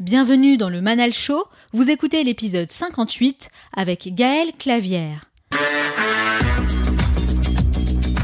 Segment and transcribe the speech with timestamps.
[0.00, 5.26] Bienvenue dans le Manal Show, vous écoutez l'épisode 58 avec Gaël Clavière.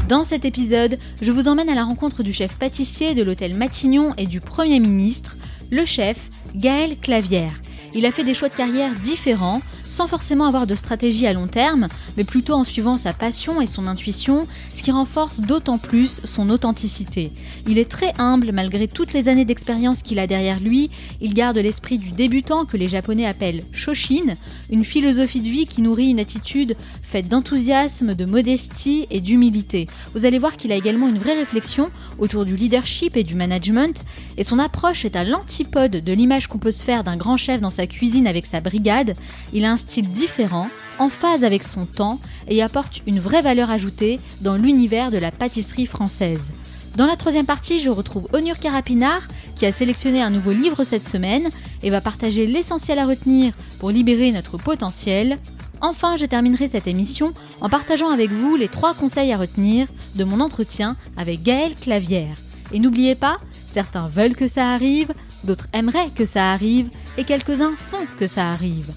[0.09, 4.13] Dans cet épisode, je vous emmène à la rencontre du chef pâtissier de l'hôtel Matignon
[4.17, 5.37] et du Premier ministre,
[5.71, 7.53] le chef Gaël Clavière.
[7.93, 9.61] Il a fait des choix de carrière différents,
[9.91, 13.67] sans forcément avoir de stratégie à long terme, mais plutôt en suivant sa passion et
[13.67, 17.33] son intuition, ce qui renforce d'autant plus son authenticité.
[17.67, 21.57] Il est très humble malgré toutes les années d'expérience qu'il a derrière lui, il garde
[21.57, 24.35] l'esprit du débutant que les Japonais appellent Shoshin,
[24.69, 29.87] une philosophie de vie qui nourrit une attitude faite d'enthousiasme, de modestie et d'humilité.
[30.15, 34.05] Vous allez voir qu'il a également une vraie réflexion autour du leadership et du management,
[34.37, 37.59] et son approche est à l'antipode de l'image qu'on peut se faire d'un grand chef
[37.59, 39.15] dans sa cuisine avec sa brigade.
[39.51, 44.19] Il a style différent, en phase avec son temps, et apporte une vraie valeur ajoutée
[44.41, 46.51] dans l'univers de la pâtisserie française.
[46.95, 51.07] Dans la troisième partie, je retrouve Onur Karapinard, qui a sélectionné un nouveau livre cette
[51.07, 51.49] semaine
[51.83, 55.39] et va partager l'essentiel à retenir pour libérer notre potentiel.
[55.79, 60.23] Enfin, je terminerai cette émission en partageant avec vous les trois conseils à retenir de
[60.23, 62.37] mon entretien avec Gaël Clavière.
[62.73, 63.39] Et n'oubliez pas,
[63.71, 68.51] certains veulent que ça arrive, d'autres aimeraient que ça arrive, et quelques-uns font que ça
[68.51, 68.91] arrive.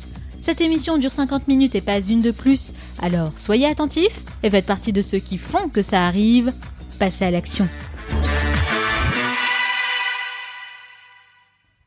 [0.45, 4.67] Cette émission dure 50 minutes et pas une de plus, alors soyez attentifs et faites
[4.67, 6.53] partie de ceux qui font que ça arrive.
[6.99, 7.67] Passez à l'action.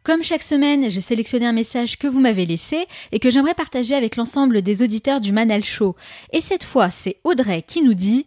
[0.02, 3.94] Comme chaque semaine, j'ai sélectionné un message que vous m'avez laissé et que j'aimerais partager
[3.94, 5.95] avec l'ensemble des auditeurs du Manal Show.
[6.33, 8.25] Et cette fois, c'est Audrey qui nous dit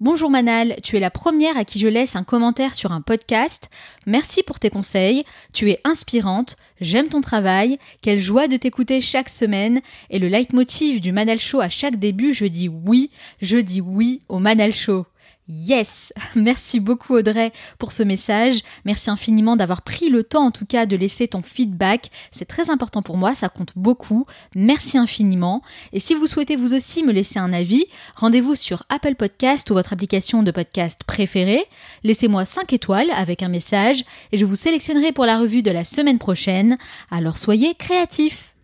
[0.00, 3.68] Bonjour Manal, tu es la première à qui je laisse un commentaire sur un podcast.
[4.06, 9.28] Merci pour tes conseils, tu es inspirante, j'aime ton travail, quelle joie de t'écouter chaque
[9.28, 9.80] semaine.
[10.10, 13.10] Et le leitmotiv du Manal Show à chaque début, je dis oui,
[13.42, 15.04] je dis oui au Manal Show.
[15.48, 18.60] Yes Merci beaucoup Audrey pour ce message.
[18.84, 22.10] Merci infiniment d'avoir pris le temps en tout cas de laisser ton feedback.
[22.30, 24.26] C'est très important pour moi, ça compte beaucoup.
[24.54, 25.62] Merci infiniment.
[25.92, 29.74] Et si vous souhaitez vous aussi me laisser un avis, rendez-vous sur Apple Podcast ou
[29.74, 31.64] votre application de podcast préférée.
[32.04, 35.84] Laissez-moi 5 étoiles avec un message et je vous sélectionnerai pour la revue de la
[35.84, 36.76] semaine prochaine.
[37.10, 38.54] Alors soyez créatifs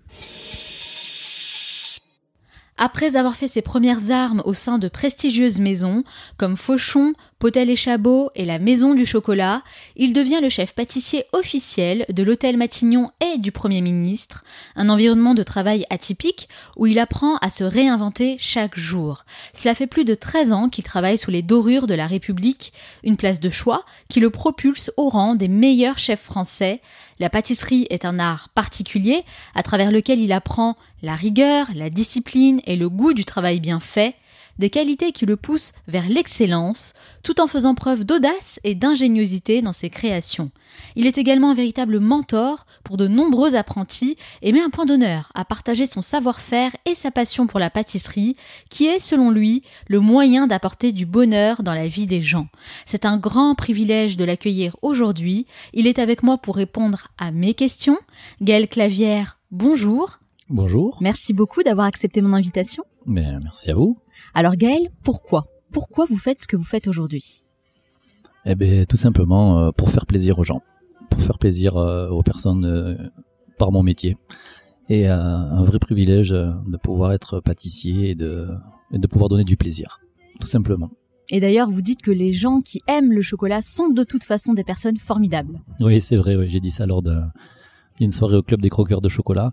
[2.76, 6.02] après avoir fait ses premières armes au sein de prestigieuses maisons
[6.36, 9.62] comme Fauchon, Potel et Chabot et la Maison du Chocolat,
[9.96, 14.44] il devient le chef pâtissier officiel de l'Hôtel Matignon et du Premier ministre,
[14.76, 19.24] un environnement de travail atypique où il apprend à se réinventer chaque jour.
[19.52, 23.18] Cela fait plus de 13 ans qu'il travaille sous les dorures de la République, une
[23.18, 26.80] place de choix qui le propulse au rang des meilleurs chefs français,
[27.18, 32.60] la pâtisserie est un art particulier à travers lequel il apprend la rigueur, la discipline
[32.66, 34.14] et le goût du travail bien fait,
[34.58, 39.72] des qualités qui le poussent vers l'excellence, tout en faisant preuve d'audace et d'ingéniosité dans
[39.72, 40.50] ses créations.
[40.96, 45.30] Il est également un véritable mentor pour de nombreux apprentis et met un point d'honneur
[45.34, 48.36] à partager son savoir-faire et sa passion pour la pâtisserie,
[48.70, 52.48] qui est, selon lui, le moyen d'apporter du bonheur dans la vie des gens.
[52.86, 55.46] C'est un grand privilège de l'accueillir aujourd'hui.
[55.72, 57.98] Il est avec moi pour répondre à mes questions.
[58.40, 60.18] Gaël Clavière, bonjour.
[60.50, 60.98] Bonjour.
[61.00, 62.84] Merci beaucoup d'avoir accepté mon invitation.
[63.06, 63.98] Ben, merci à vous.
[64.34, 65.46] Alors Gaël, pourquoi?
[65.72, 67.44] Pourquoi vous faites ce que vous faites aujourd'hui?
[68.46, 70.62] Eh bien, tout simplement euh, pour faire plaisir aux gens,
[71.10, 72.94] pour faire plaisir euh, aux personnes euh,
[73.58, 74.16] par mon métier.
[74.90, 78.50] Et un vrai privilège de pouvoir être pâtissier et de,
[78.92, 80.00] et de pouvoir donner du plaisir,
[80.42, 80.90] tout simplement.
[81.30, 84.52] Et d'ailleurs, vous dites que les gens qui aiment le chocolat sont de toute façon
[84.52, 85.62] des personnes formidables.
[85.80, 86.50] Oui, c'est vrai, oui.
[86.50, 89.52] j'ai dit ça lors d'une soirée au club des croqueurs de chocolat.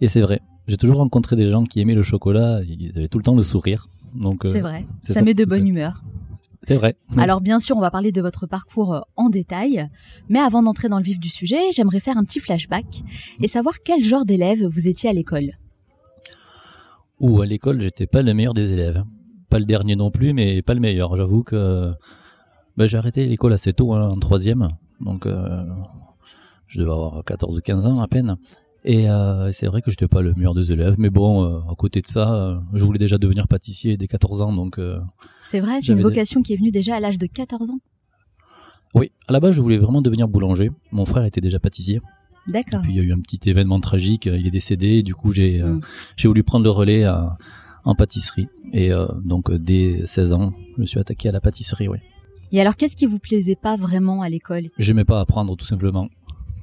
[0.00, 3.18] Et c'est vrai, j'ai toujours rencontré des gens qui aimaient le chocolat, ils avaient tout
[3.18, 3.88] le temps le sourire.
[4.14, 6.02] Donc, c'est vrai, ça, met de bonne humeur.
[6.62, 6.94] C'est vrai.
[7.16, 9.88] Alors bien sûr, on va parler de votre parcours euh, en détail,
[10.28, 13.02] mais avant d'entrer dans le vif du sujet, j'aimerais faire un petit flashback
[13.40, 15.52] et savoir quel genre d'élève vous étiez à l'école.
[17.18, 19.02] Ou à l'école, j'étais pas le meilleur des élèves.
[19.48, 21.16] Pas le dernier non plus, mais pas le meilleur.
[21.16, 21.92] J'avoue que
[22.76, 24.68] bah, j'ai arrêté l'école assez tôt, hein, en troisième.
[25.00, 25.64] Donc euh,
[26.68, 28.36] je devais avoir 14 ou 15 ans à peine.
[28.84, 31.60] Et euh, c'est vrai que je n'étais pas le meilleur des élèves, mais bon, euh,
[31.70, 34.80] à côté de ça, euh, je voulais déjà devenir pâtissier dès 14 ans, donc.
[35.44, 37.78] c'est vrai, c'est une vocation qui est venue déjà à l'âge de 14 ans?
[38.94, 40.70] Oui, à la base, je voulais vraiment devenir boulanger.
[40.90, 42.00] Mon frère était déjà pâtissier.
[42.48, 42.82] D'accord.
[42.82, 45.62] Puis il y a eu un petit événement tragique, il est décédé, du coup j'ai
[45.62, 45.80] mm.
[46.16, 47.06] j'ai voulu prendre le relais
[47.84, 48.48] en pâtisserie.
[48.72, 48.90] Et
[49.24, 51.98] donc dès 16 ans, je me suis attaqué à la pâtisserie, oui.
[52.54, 54.64] Et alors, qu'est-ce qui vous plaisait pas vraiment à l'école?
[54.76, 56.08] J'aimais pas apprendre, tout simplement.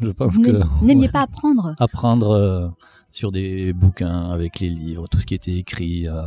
[0.02, 1.76] Je pense Vous que n'aimiez pas apprendre.
[1.80, 2.68] Apprendre euh,
[3.12, 6.08] sur des bouquins avec les livres, tout ce qui était écrit.
[6.08, 6.24] Euh,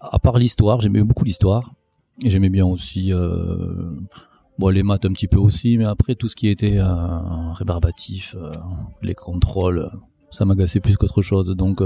[0.00, 1.72] à part l'histoire, j'aimais beaucoup l'histoire
[2.22, 3.90] et j'aimais bien aussi euh,
[4.58, 8.36] Bon, les maths un petit peu aussi, mais après tout ce qui était euh, rébarbatif,
[9.00, 9.90] les contrôles,
[10.30, 11.48] ça m'agaçait plus qu'autre chose.
[11.56, 11.82] Donc,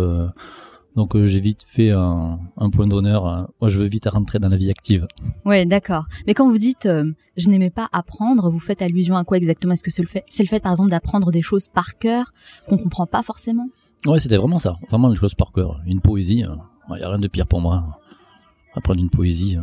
[0.96, 3.24] donc euh, j'ai vite fait un, un point d'honneur.
[3.60, 5.06] Moi, je veux vite rentrer dans la vie active.
[5.44, 6.04] Ouais, d'accord.
[6.26, 9.72] Mais quand vous dites euh, je n'aimais pas apprendre, vous faites allusion à quoi exactement?
[9.74, 12.32] Est-ce que c'est le fait, c'est le fait par exemple d'apprendre des choses par cœur
[12.68, 13.68] qu'on comprend pas forcément?
[14.06, 14.76] Ouais, c'était vraiment ça.
[14.90, 15.80] Vraiment les choses par cœur.
[15.86, 16.44] Une poésie,
[16.90, 17.98] il n'y a rien de pire pour moi.
[18.74, 19.56] Apprendre une poésie.
[19.56, 19.62] euh.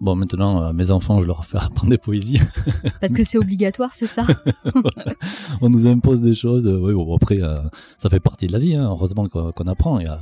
[0.00, 2.40] Bon, maintenant, euh, mes enfants, je leur fais apprendre des poésies.
[3.00, 4.24] Parce que c'est obligatoire, c'est ça?
[5.60, 6.66] On nous impose des choses.
[6.66, 7.60] euh, oui, bon, après, euh,
[7.98, 8.74] ça fait partie de la vie.
[8.74, 8.88] hein.
[8.90, 9.98] Heureusement qu'on apprend.
[10.00, 10.20] il y a-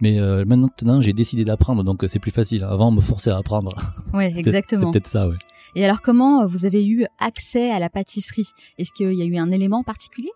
[0.00, 2.64] Mais euh, maintenant, j'ai décidé d'apprendre, donc c'est plus facile.
[2.64, 3.70] Avant, on me forçait à apprendre.
[4.12, 4.86] C'est- exactement.
[4.86, 5.36] C'est peut-être ça, oui.
[5.76, 8.46] Et alors comment euh, vous avez eu accès à la pâtisserie?
[8.78, 10.30] Est-ce qu'il y a eu un élément particulier?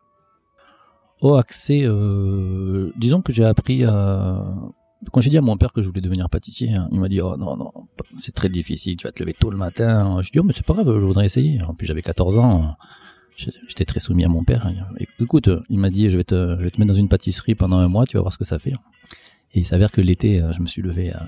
[1.21, 4.55] Au accès, euh, disons que j'ai appris à...
[5.13, 7.21] Quand j'ai dit à mon père que je voulais devenir pâtissier, hein, il m'a dit,
[7.21, 7.73] oh non, non,
[8.19, 10.21] c'est très difficile, tu vas te lever tôt le matin.
[10.23, 11.63] Je dis, oh, mais c'est pas grave, je voudrais essayer.
[11.63, 12.75] En plus, j'avais 14 ans,
[13.37, 14.73] j'étais très soumis à mon père.
[15.21, 17.77] Écoute, il m'a dit, je vais, te, je vais te mettre dans une pâtisserie pendant
[17.79, 18.73] un mois, tu vas voir ce que ça fait.
[19.55, 21.27] Et il s'avère que l'été, je me suis levé à...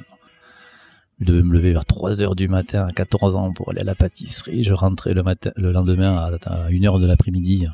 [1.21, 3.85] Je devais me lever vers 3 heures du matin à 14 ans pour aller à
[3.85, 4.65] la pâtisserie.
[4.65, 7.67] Je rentrais le, matin, le lendemain à, à 1 heure de l'après-midi.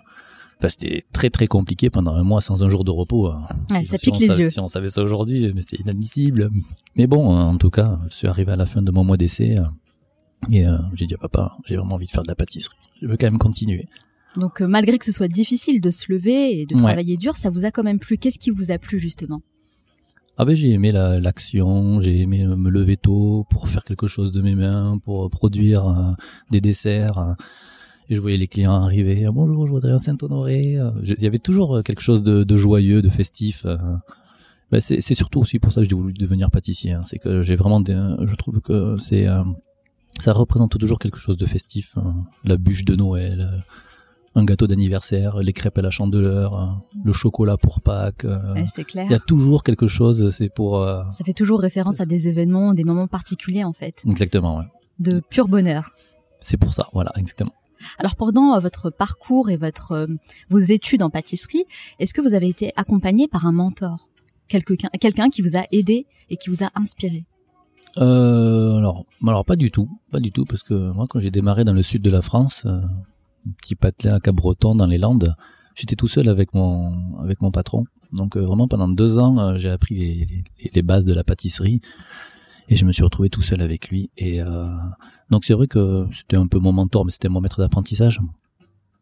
[0.58, 3.28] Enfin, c'était très très compliqué pendant un mois sans un jour de repos.
[3.28, 3.46] hein.
[3.70, 4.50] Ouais, Si- ça si pique on les savait- yeux.
[4.50, 6.50] Si on savait ça aujourd'hui, mais c'est inadmissible.
[6.96, 9.58] Mais bon, en tout cas, je suis arrivé à la fin de mon mois d'essai
[9.58, 9.62] euh,
[10.50, 12.76] et euh, j'ai dit à papa, j'ai vraiment envie de faire de la pâtisserie.
[13.00, 13.84] Je veux quand même continuer.
[14.36, 16.80] Donc euh, malgré que ce soit difficile de se lever et de Ouais.
[16.82, 18.16] travailler dur, ça vous a quand même plu.
[18.18, 19.40] Qu'est-ce qui vous a plu justement?
[20.38, 24.32] Ah ben j'ai aimé la- l'action, j'ai aimé me lever tôt pour faire quelque chose
[24.32, 26.12] de mes mains, pour produire euh,
[26.50, 27.18] des desserts.
[27.18, 27.32] euh,
[28.08, 29.26] et je voyais les clients arriver.
[29.32, 30.76] Bonjour, je voudrais un Saint-Honoré.
[30.78, 33.66] Euh, Il y avait toujours quelque chose de, de joyeux, de festif.
[34.70, 36.92] Ben, c'est surtout aussi pour ça que j'ai voulu devenir pâtissier.
[36.92, 37.02] hein.
[37.04, 37.94] C'est que j'ai vraiment, des-
[38.26, 39.26] je trouve que c'est,
[40.20, 41.94] ça représente toujours quelque chose de festif.
[41.96, 42.14] hein.
[42.44, 43.64] La bûche de Noël,
[44.36, 46.66] un gâteau d'anniversaire, les crêpes à la chandeleur, euh,
[47.04, 48.24] le chocolat pour Pâques.
[48.26, 48.52] euh.
[48.52, 49.06] Ouais, C'est clair.
[49.08, 50.30] Il y a toujours quelque chose.
[50.30, 54.02] C'est pour euh, Ça fait toujours référence à des événements, des moments particuliers en fait,
[54.06, 54.58] exactement.
[54.58, 54.64] Ouais.
[55.00, 55.90] de pur bonheur.
[56.40, 56.88] C'est pour ça.
[56.92, 57.52] Voilà, exactement.
[57.98, 60.06] Alors pendant votre parcours et votre
[60.50, 61.64] vos études en pâtisserie,
[61.98, 64.08] est-ce que vous avez été accompagné par un mentor,
[64.48, 67.24] quelqu'un quelqu'un qui vous a aidé et qui vous a inspiré?
[67.98, 71.64] Euh, alors, alors pas du tout, pas du tout, parce que moi, quand j'ai démarré
[71.64, 72.80] dans le sud de la France, euh,
[73.58, 75.34] petit patelin à Cap-Breton dans les Landes,
[75.74, 77.84] j'étais tout seul avec mon avec mon patron.
[78.12, 80.44] Donc euh, vraiment pendant deux ans, euh, j'ai appris
[80.74, 81.80] les, bases de la pâtisserie
[82.68, 84.10] et je me suis retrouvé tout seul avec lui.
[84.16, 84.68] Et euh,
[85.30, 88.20] donc c'est vrai que c'était un peu mon mentor, mais c'était mon maître d'apprentissage.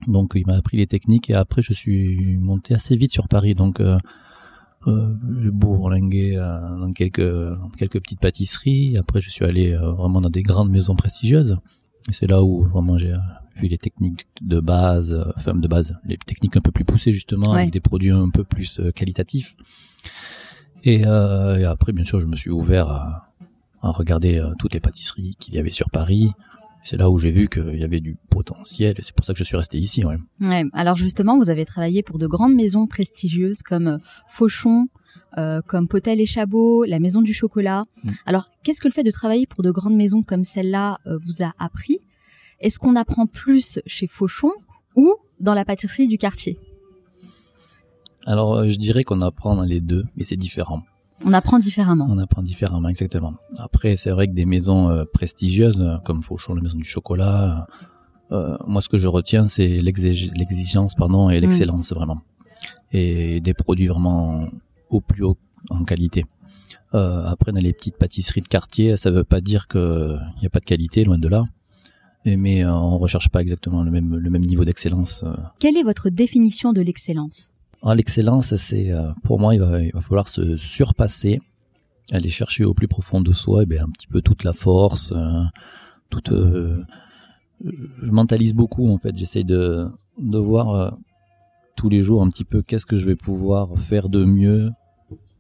[0.09, 3.55] Donc il m'a appris les techniques et après je suis monté assez vite sur Paris.
[3.55, 3.81] Donc
[4.87, 7.23] euh, j'ai bourlingué euh, dans quelques
[7.79, 8.97] quelques petites pâtisseries.
[8.99, 11.57] Après, je suis allé vraiment dans des grandes maisons prestigieuses.
[12.09, 13.15] Et c'est là où vraiment j'ai
[13.57, 17.13] vu les techniques de base, euh, enfin de base, les techniques un peu plus poussées
[17.13, 17.61] justement, Ouais.
[17.61, 19.55] avec des produits un peu plus euh, qualitatifs.
[20.85, 23.33] Et, euh, et après, bien sûr, je me suis ouvert à,
[23.83, 26.33] à regarder toutes les pâtisseries qu'il y avait sur Paris.
[26.83, 29.39] C'est là où j'ai vu qu'il y avait du potentiel et c'est pour ça que
[29.39, 30.05] je suis resté ici.
[30.05, 30.19] Ouais.
[30.43, 30.65] Ouais.
[30.75, 33.99] Alors justement, vous avez travaillé pour de grandes maisons prestigieuses comme
[34.29, 34.89] Fauchon,
[35.39, 37.87] euh, comme Potel et Chabot, la Maison du Chocolat.
[38.03, 38.11] Mm.
[38.27, 41.43] Alors, qu'est-ce que le fait de travailler pour de grandes maisons comme celle-là euh, vous
[41.43, 42.01] a appris?
[42.65, 44.51] Est-ce qu'on apprend plus chez Fauchon
[44.97, 46.59] ou dans la pâtisserie du quartier?
[48.25, 50.83] Alors, euh, je dirais qu'on apprend dans les deux, mais c'est différent.
[51.27, 52.07] On apprend différemment.
[52.09, 53.35] On apprend différemment, exactement.
[53.59, 57.67] Après, c'est vrai que des maisons euh, prestigieuses, euh, comme Fauchon, la maison du chocolat,
[58.33, 62.23] euh, moi, ce que je retiens, c'est l'exige- l'exigence, pardon, et l'excellence, vraiment.
[62.93, 64.49] Et des produits vraiment
[64.89, 65.37] au plus haut
[65.69, 66.25] en qualité.
[66.95, 70.51] Euh, après, dans les petites pâtisseries de quartier, ça veut pas dire qu'il n'y a
[70.51, 71.45] pas de qualité, loin de là.
[72.25, 75.23] Mais euh, on recherche pas exactement le même, le même niveau d'excellence.
[75.25, 75.35] euh.
[75.59, 77.53] Quelle est votre définition de l'excellence?
[77.83, 81.41] Ah, l'excellence, c'est euh, pour moi, il va, il va falloir se surpasser,
[82.13, 85.13] aller chercher au plus profond de soi, et bien un petit peu toute la force,
[86.09, 86.33] toute.
[86.33, 86.83] euh,
[88.03, 89.17] je mentalise beaucoup en fait.
[89.17, 89.87] J'essaye de
[90.19, 90.91] de voir euh,
[91.77, 94.71] tous les jours un petit peu qu'est-ce que je vais pouvoir faire de mieux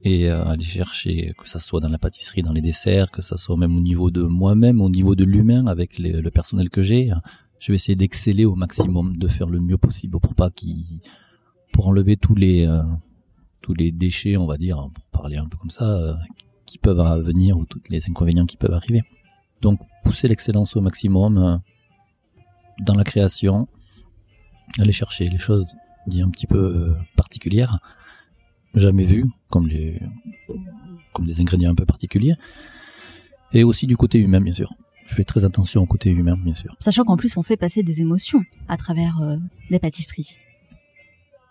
[0.04, 3.38] et euh, aller chercher que ça soit dans la pâtisserie, dans les desserts, que ça
[3.38, 7.10] soit même au niveau de moi-même, au niveau de l'humain avec le personnel que j'ai.
[7.58, 10.50] Je vais essayer d'exceller au maximum, de faire le mieux possible pour pas
[11.72, 12.82] pour enlever tous les euh,
[13.62, 16.14] tous les déchets, on va dire, pour parler un peu comme ça, euh,
[16.66, 19.02] qui peuvent venir ou tous les inconvénients qui peuvent arriver.
[19.62, 21.60] Donc pousser l'excellence au maximum
[22.80, 23.68] dans la création,
[24.78, 25.74] aller chercher les choses
[26.06, 27.78] dites un petit peu particulières,
[28.74, 30.00] jamais vues, comme les
[31.12, 32.34] comme des ingrédients un peu particuliers,
[33.52, 34.72] et aussi du côté humain bien sûr.
[35.06, 36.74] je fais très attention au côté humain, bien sûr.
[36.80, 39.36] Sachant qu'en plus, on fait passer des émotions à travers euh,
[39.70, 40.38] des pâtisseries.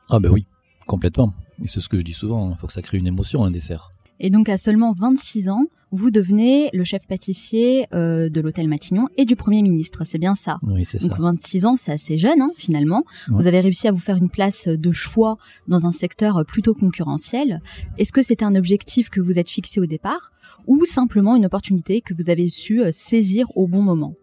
[0.09, 0.45] Ah ben oui,
[0.85, 1.33] complètement.
[1.63, 3.51] Et c'est ce que je dis souvent, il faut que ça crée une émotion, un
[3.51, 3.91] dessert.
[4.23, 9.09] Et donc à seulement 26 ans, vous devenez le chef pâtissier euh, de l'hôtel Matignon
[9.17, 11.09] et du Premier ministre, c'est bien ça Oui, c'est ça.
[11.09, 13.03] Donc 26 ans, c'est assez jeune hein, finalement.
[13.27, 13.35] Ouais.
[13.35, 15.37] Vous avez réussi à vous faire une place de choix
[15.67, 17.59] dans un secteur plutôt concurrentiel.
[17.97, 20.31] Est-ce que c'était un objectif que vous êtes fixé au départ
[20.67, 24.13] ou simplement une opportunité que vous avez su euh, saisir au bon moment?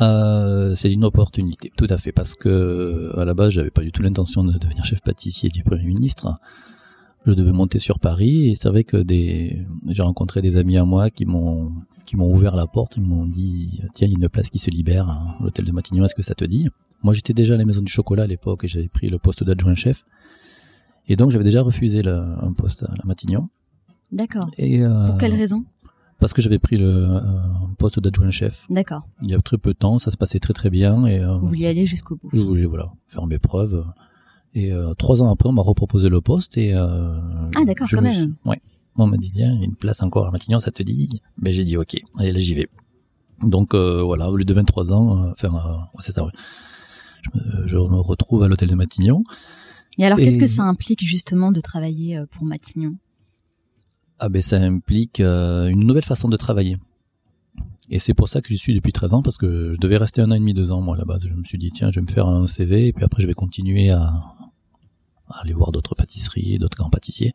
[0.00, 3.92] Euh, c'est une opportunité, tout à fait, parce que à la base, j'avais pas du
[3.92, 6.34] tout l'intention de devenir chef pâtissier du Premier ministre.
[7.24, 10.84] Je devais monter sur Paris et c'est vrai que des, j'ai rencontré des amis à
[10.84, 11.70] moi qui m'ont,
[12.04, 14.58] qui m'ont ouvert la porte, ils m'ont dit, tiens, il y a une place qui
[14.58, 16.68] se libère à l'hôtel de Matignon, est-ce que ça te dit?
[17.04, 19.44] Moi, j'étais déjà à la maison du chocolat à l'époque et j'avais pris le poste
[19.44, 20.04] d'adjoint chef.
[21.08, 23.48] Et donc, j'avais déjà refusé le, un poste à la Matignon.
[24.12, 24.48] D'accord.
[24.58, 25.64] Et, euh, Pour quelle raison?
[26.18, 27.20] Parce que j'avais pris le euh,
[27.78, 28.66] poste d'adjoint chef.
[28.70, 29.02] D'accord.
[29.22, 31.36] Il y a très peu de temps, ça se passait très très bien et euh,
[31.38, 32.30] Vous vouliez aller jusqu'au bout.
[32.32, 33.84] je voulais voilà faire mes preuves.
[34.54, 37.14] Et euh, trois ans après, on m'a reproposé le poste et euh,
[37.56, 38.34] Ah, d'accord, quand me même.
[38.44, 38.60] Ouais.
[38.96, 41.22] On m'a dit tiens, il y a une place encore à Matignon, ça te dit?
[41.38, 42.68] Ben j'ai dit ok, allez là j'y vais.
[43.42, 45.60] Donc euh, voilà, au lieu de 23 ans, euh, enfin ouais,
[46.00, 46.24] c'est ça.
[46.24, 46.32] Ouais.
[47.22, 47.30] Je,
[47.62, 49.24] me, je me retrouve à l'hôtel de Matignon.
[49.98, 52.94] Et alors, Et- qu'est-ce que ça implique justement de travailler pour Matignon?
[54.18, 56.76] Ah ben ça implique une nouvelle façon de travailler.
[57.94, 60.22] Et c'est pour ça que j'y suis depuis 13 ans, parce que je devais rester
[60.22, 61.18] un an et demi, deux ans, moi, là-bas.
[61.22, 63.26] Je me suis dit, tiens, je vais me faire un CV, et puis après, je
[63.26, 64.00] vais continuer à,
[65.28, 67.32] à aller voir d'autres pâtisseries, d'autres grands pâtissiers.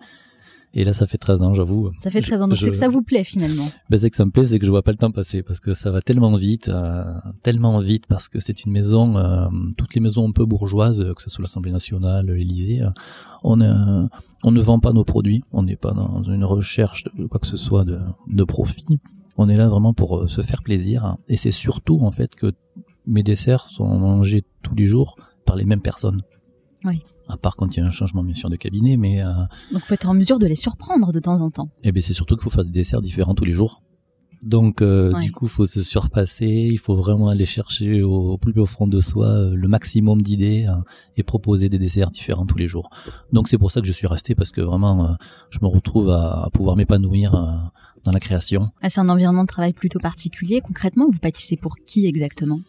[0.73, 1.91] Et là, ça fait 13 ans, j'avoue.
[1.99, 3.67] Ça fait Je- 13 ans, donc je- c'est que ça vous plaît finalement.
[3.89, 5.59] Ben, c'est que ça me plaît, c'est que je vois pas le temps passer, parce
[5.59, 7.03] que ça va tellement vite, euh,
[7.43, 9.47] tellement vite, parce que c'est une maison, euh,
[9.77, 12.89] toutes les maisons un peu bourgeoises, que ce soit l'Assemblée nationale, l'Élysée, euh,
[13.43, 14.05] on, euh,
[14.43, 17.47] on ne vend pas nos produits, on n'est pas dans une recherche de quoi que
[17.47, 18.99] ce soit de, de profit,
[19.37, 22.53] on est là vraiment pour euh, se faire plaisir, et c'est surtout en fait que
[23.05, 25.15] mes desserts sont mangés tous les jours
[25.45, 26.21] par les mêmes personnes.
[26.85, 27.01] Oui.
[27.29, 29.31] À part quand il y a un changement bien sûr de cabinet, mais euh,
[29.71, 31.69] Donc faut être en mesure de les surprendre de temps en temps.
[31.83, 33.81] eh bien, c'est surtout qu'il faut faire des desserts différents tous les jours.
[34.43, 35.21] Donc, euh, Ouais.
[35.23, 38.87] du coup, il faut se surpasser, il faut vraiment aller chercher au, au plus profond
[38.87, 40.83] de soi euh, le maximum d'idées hein,
[41.15, 42.89] et proposer des desserts différents tous les jours.
[43.33, 45.13] Donc, c'est pour ça que je suis resté parce que vraiment, euh,
[45.49, 47.31] je me retrouve à, à pouvoir m'épanouir
[48.03, 48.69] dans la création.
[48.81, 50.61] Ah, C'est un environnement de travail plutôt particulier.
[50.61, 52.59] Concrètement, vous pâtissez pour qui exactement?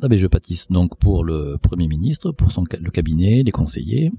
[0.00, 4.10] Ah ben, je pâtisse donc pour le Premier ministre, pour son, le cabinet, les conseillers,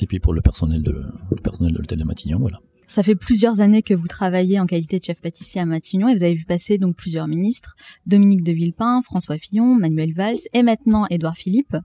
[0.00, 2.60] et puis pour le personnel de, le personnel de l'hôtel de Matignon, voilà.
[2.94, 6.14] Ça fait plusieurs années que vous travaillez en qualité de chef pâtissier à Matignon et
[6.14, 7.74] vous avez vu passer donc plusieurs ministres,
[8.06, 11.76] Dominique de Villepin, François Fillon, Manuel Valls et maintenant Édouard Philippe.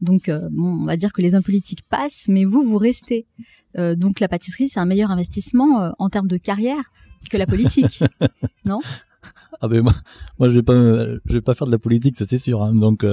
[0.00, 3.24] Donc euh, bon, on va dire que les hommes politiques passent, mais vous, vous restez.
[3.78, 6.90] Euh, donc la pâtisserie, c'est un meilleur investissement euh, en termes de carrière
[7.30, 8.02] que la politique.
[9.60, 9.94] Ah ben moi,
[10.40, 12.64] moi je vais pas je vais pas faire de la politique, ça c'est sûr.
[12.64, 12.74] hein.
[12.74, 13.06] Donc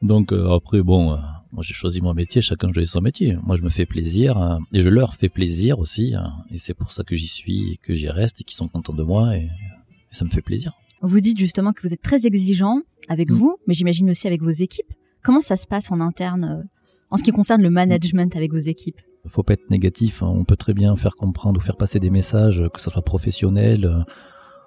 [0.00, 1.18] donc après bon,
[1.52, 3.36] moi j'ai choisi mon métier, chacun choisit son métier.
[3.42, 6.32] Moi je me fais plaisir euh, et je leur fais plaisir aussi hein.
[6.50, 8.92] et c'est pour ça que j'y suis, et que j'y reste et qu'ils sont contents
[8.92, 10.72] de moi et, et ça me fait plaisir.
[11.02, 13.34] vous dites justement que vous êtes très exigeant avec Mm.
[13.34, 14.92] vous, mais j'imagine aussi avec vos équipes.
[15.22, 16.62] Comment ça se passe en interne euh,
[17.10, 19.00] en ce qui concerne le management avec vos équipes?
[19.26, 20.26] Faut pas être négatif, hein.
[20.34, 23.84] on peut très bien faire comprendre ou faire passer des messages que ça soit professionnel
[23.86, 24.00] euh,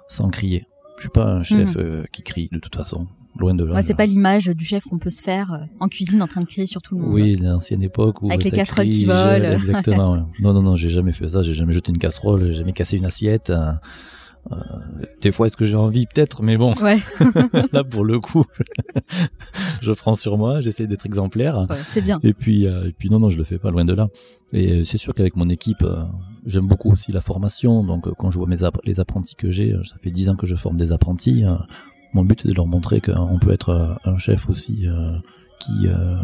[0.08, 0.66] sans crier.
[0.98, 3.08] Je suis pas un chef euh, qui crie de toute façon,
[3.38, 3.76] loin de là.
[3.76, 6.42] Ouais, c'est pas l'image du chef qu'on peut se faire euh, en cuisine en train
[6.42, 7.14] de crier sur tout le monde.
[7.14, 9.52] Oui, l'ancienne époque où Avec les casseroles crie, qui volent.
[9.52, 10.12] Exactement.
[10.14, 10.20] ouais.
[10.42, 11.42] Non, non, non, j'ai jamais fait ça.
[11.44, 12.46] J'ai jamais jeté une casserole.
[12.48, 13.50] J'ai jamais cassé une assiette.
[13.50, 13.72] euh,
[14.52, 14.56] euh,
[15.22, 16.98] des fois, est-ce que j'ai envie Peut-être, mais bon, Ouais,
[17.74, 18.44] là pour le coup,
[19.82, 20.62] je prends sur moi.
[20.62, 21.68] J'essaie d'être exemplaire.
[21.70, 22.20] ouais, c'est bien.
[22.24, 24.08] Et puis, euh, et puis non, non, je le fais pas loin de là.
[24.54, 26.02] Et euh, c'est sûr qu'avec mon équipe, euh,
[26.46, 27.84] j'aime beaucoup aussi la formation.
[27.84, 30.48] Donc, quand je vois mes app- les apprentis que j'ai, ça fait dix ans que
[30.48, 31.44] je forme des apprentis.
[32.14, 35.18] Euh, mon but est de leur montrer qu'on peut être euh, un chef aussi euh,
[35.60, 36.16] qui euh,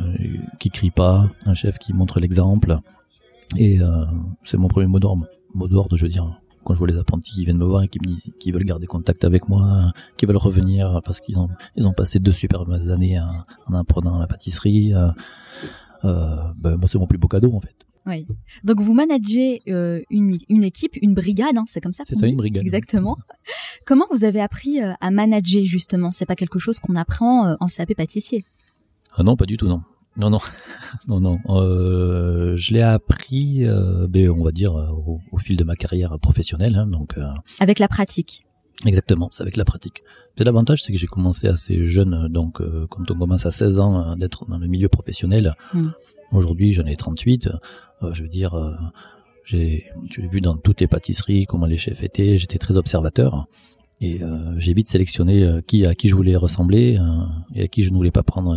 [0.60, 2.75] qui crie pas, un chef qui montre l'exemple.
[3.56, 4.06] Et euh,
[4.44, 5.25] c'est mon premier mot d'ordre.
[5.53, 6.39] Mot d'ordre, je veux dire.
[6.65, 8.65] Quand je vois les apprentis qui viennent me voir et qui me disent qu'ils veulent
[8.65, 12.34] garder contact avec moi, euh, qui veulent revenir parce qu'ils ont ils ont passé deux
[12.34, 14.94] superbes années en, en apprenant la pâtisserie.
[14.94, 15.10] euh,
[16.03, 17.87] euh, ben, moi, c'est mon plus beau cadeau en fait.
[18.08, 18.26] Oui.
[18.64, 22.04] Donc vous managez euh, une, une équipe, une brigade, hein, c'est comme ça.
[22.08, 22.66] C'est ça, dit une brigade.
[22.66, 23.18] Exactement.
[23.86, 26.12] Comment vous avez appris euh, à manager justement?
[26.12, 28.46] C'est pas quelque chose qu'on apprend euh, en CAP pâtissier?
[29.16, 29.82] Ah non, pas du tout, non.
[30.16, 30.40] Non, non,
[31.08, 31.38] non, non.
[32.56, 33.66] Je l'ai appris,
[34.10, 36.76] ben, on va dire, au, au fil de ma carrière professionnelle.
[36.76, 37.14] hein, donc,
[37.60, 38.47] Avec la pratique?
[38.86, 40.03] Exactement, c'est avec la pratique.
[40.38, 42.13] C'est l'avantage, c'est que j'ai commencé assez jeune.
[42.13, 45.53] euh, Donc, euh, quand on commence à 16 ans euh, d'être dans le milieu professionnel,
[45.74, 45.88] Mm.
[46.34, 47.48] aujourd'hui, j'en ai 38.
[48.03, 48.53] euh, je veux dire,
[49.43, 52.38] j'ai j'ai vu dans toutes les pâtisseries comment les chefs étaient.
[52.38, 53.48] J'étais très observateur.
[54.00, 54.22] Et
[54.57, 57.00] j'ai vite sélectionné qui à qui je voulais ressembler
[57.55, 58.55] et à qui je ne voulais pas prendre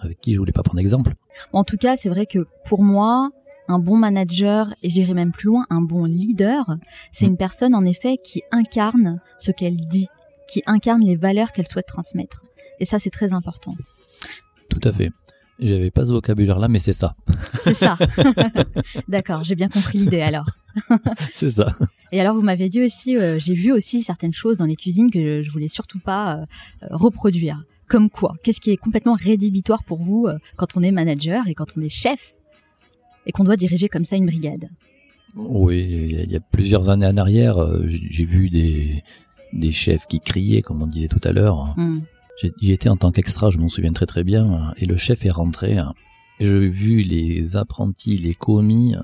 [0.00, 1.14] avec qui je voulais pas prendre exemple.
[1.54, 3.30] En tout cas, c'est vrai que pour moi,
[3.72, 6.76] un bon manager, et j'irai même plus loin, un bon leader,
[7.10, 10.08] c'est une personne en effet qui incarne ce qu'elle dit,
[10.48, 12.44] qui incarne les valeurs qu'elle souhaite transmettre.
[12.80, 13.74] Et ça, c'est très important.
[14.68, 15.10] Tout à fait.
[15.58, 17.14] J'avais pas ce vocabulaire-là, mais c'est ça.
[17.62, 17.96] C'est ça.
[19.08, 20.46] D'accord, j'ai bien compris l'idée alors.
[21.34, 21.76] c'est ça.
[22.10, 25.10] Et alors, vous m'avez dit aussi, euh, j'ai vu aussi certaines choses dans les cuisines
[25.10, 26.44] que je, voulais surtout pas euh,
[26.90, 27.62] reproduire.
[27.88, 28.34] Comme quoi?
[28.42, 31.82] Qu'est-ce qui est complètement rédhibitoire pour vous euh, quand on est manager et quand on
[31.82, 32.32] est chef?
[33.26, 34.68] Et qu'on doit diriger comme ça une brigade
[35.34, 39.02] Oui, il y, a plusieurs années en arrière, euh, j'ai vu des,
[39.52, 41.74] des chefs qui criaient, comme on disait tout à l'heure.
[41.76, 42.00] Hmm.
[42.60, 45.30] J'y étais en tant qu'extra, je m'en souviens très très bien, et le chef est
[45.30, 45.76] rentré.
[46.40, 48.94] J'ai vu les apprentis, les commis,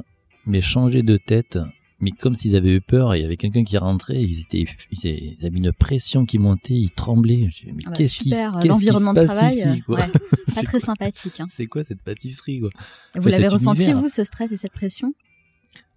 [0.46, 1.58] mais changer de tête
[2.00, 5.36] mais comme s'ils avaient eu peur, il y avait quelqu'un qui rentrait, ils étaient, ils
[5.44, 7.50] avaient une pression qui montait, ils tremblaient.
[7.66, 8.32] Mais ah bah qu'est-ce qui,
[8.64, 9.98] l'environnement de travail, ici, quoi
[10.54, 11.40] pas très sympathique.
[11.40, 11.46] Hein.
[11.50, 12.70] C'est quoi cette pâtisserie quoi
[13.16, 15.12] Vous l'avez ressenti vous ce stress et cette pression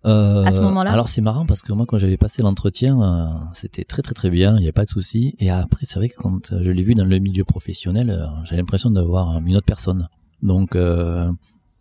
[0.03, 3.27] euh, à ce moment-là Alors c'est marrant parce que moi quand j'avais passé l'entretien, euh,
[3.53, 5.35] c'était très très très bien, il n'y a pas de souci.
[5.37, 8.57] Et après c'est vrai que quand je l'ai vu dans le milieu professionnel, euh, j'avais
[8.57, 10.09] l'impression d'avoir une autre personne.
[10.41, 10.75] Donc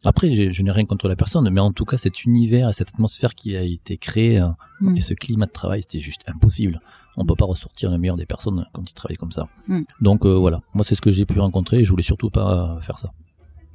[0.04, 2.88] après, je, n'ai rien contre la personne, mais en tout cas, cet univers et cette
[2.88, 4.97] atmosphère qui a été créée hein, mm.
[4.97, 6.80] et ce climat de travail, c'était juste impossible.
[7.16, 9.49] On peut pas ressortir le meilleur des personnes quand ils travaillent comme ça.
[9.69, 9.80] Mm.
[10.00, 12.78] Donc euh, voilà, moi c'est ce que j'ai pu rencontrer et je voulais surtout pas
[12.80, 13.11] faire ça.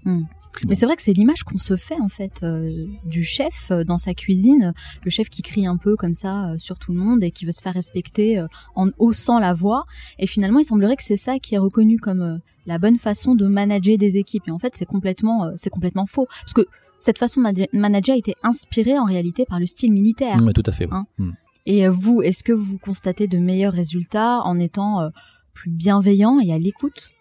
[0.03, 0.23] Mm.
[0.67, 3.83] Mais c'est vrai que c'est l'image qu'on se fait en fait euh, du chef euh,
[3.83, 6.99] dans sa cuisine, le chef qui crie un peu comme ça euh, sur tout le
[6.99, 8.43] monde et qui veut se faire respecter
[8.75, 9.85] en haussant la voix.
[10.19, 13.47] Et finalement, il semblerait que c'est ça qui est reconnu comme la bonne façon de
[13.47, 14.47] manager des équipes.
[14.47, 16.65] Et en fait, c'est complètement, c'est complètement faux, parce que
[16.99, 20.37] cette façon de manager a été inspirée en réalité par le style militaire.
[20.41, 20.87] Oui, tout à fait.
[20.91, 21.05] Hein.
[21.17, 21.31] Hmm.
[21.65, 25.09] Et vous, est-ce que vous constatez de meilleurs résultats en étant
[25.53, 27.11] plus bienveillant et à l'écoute?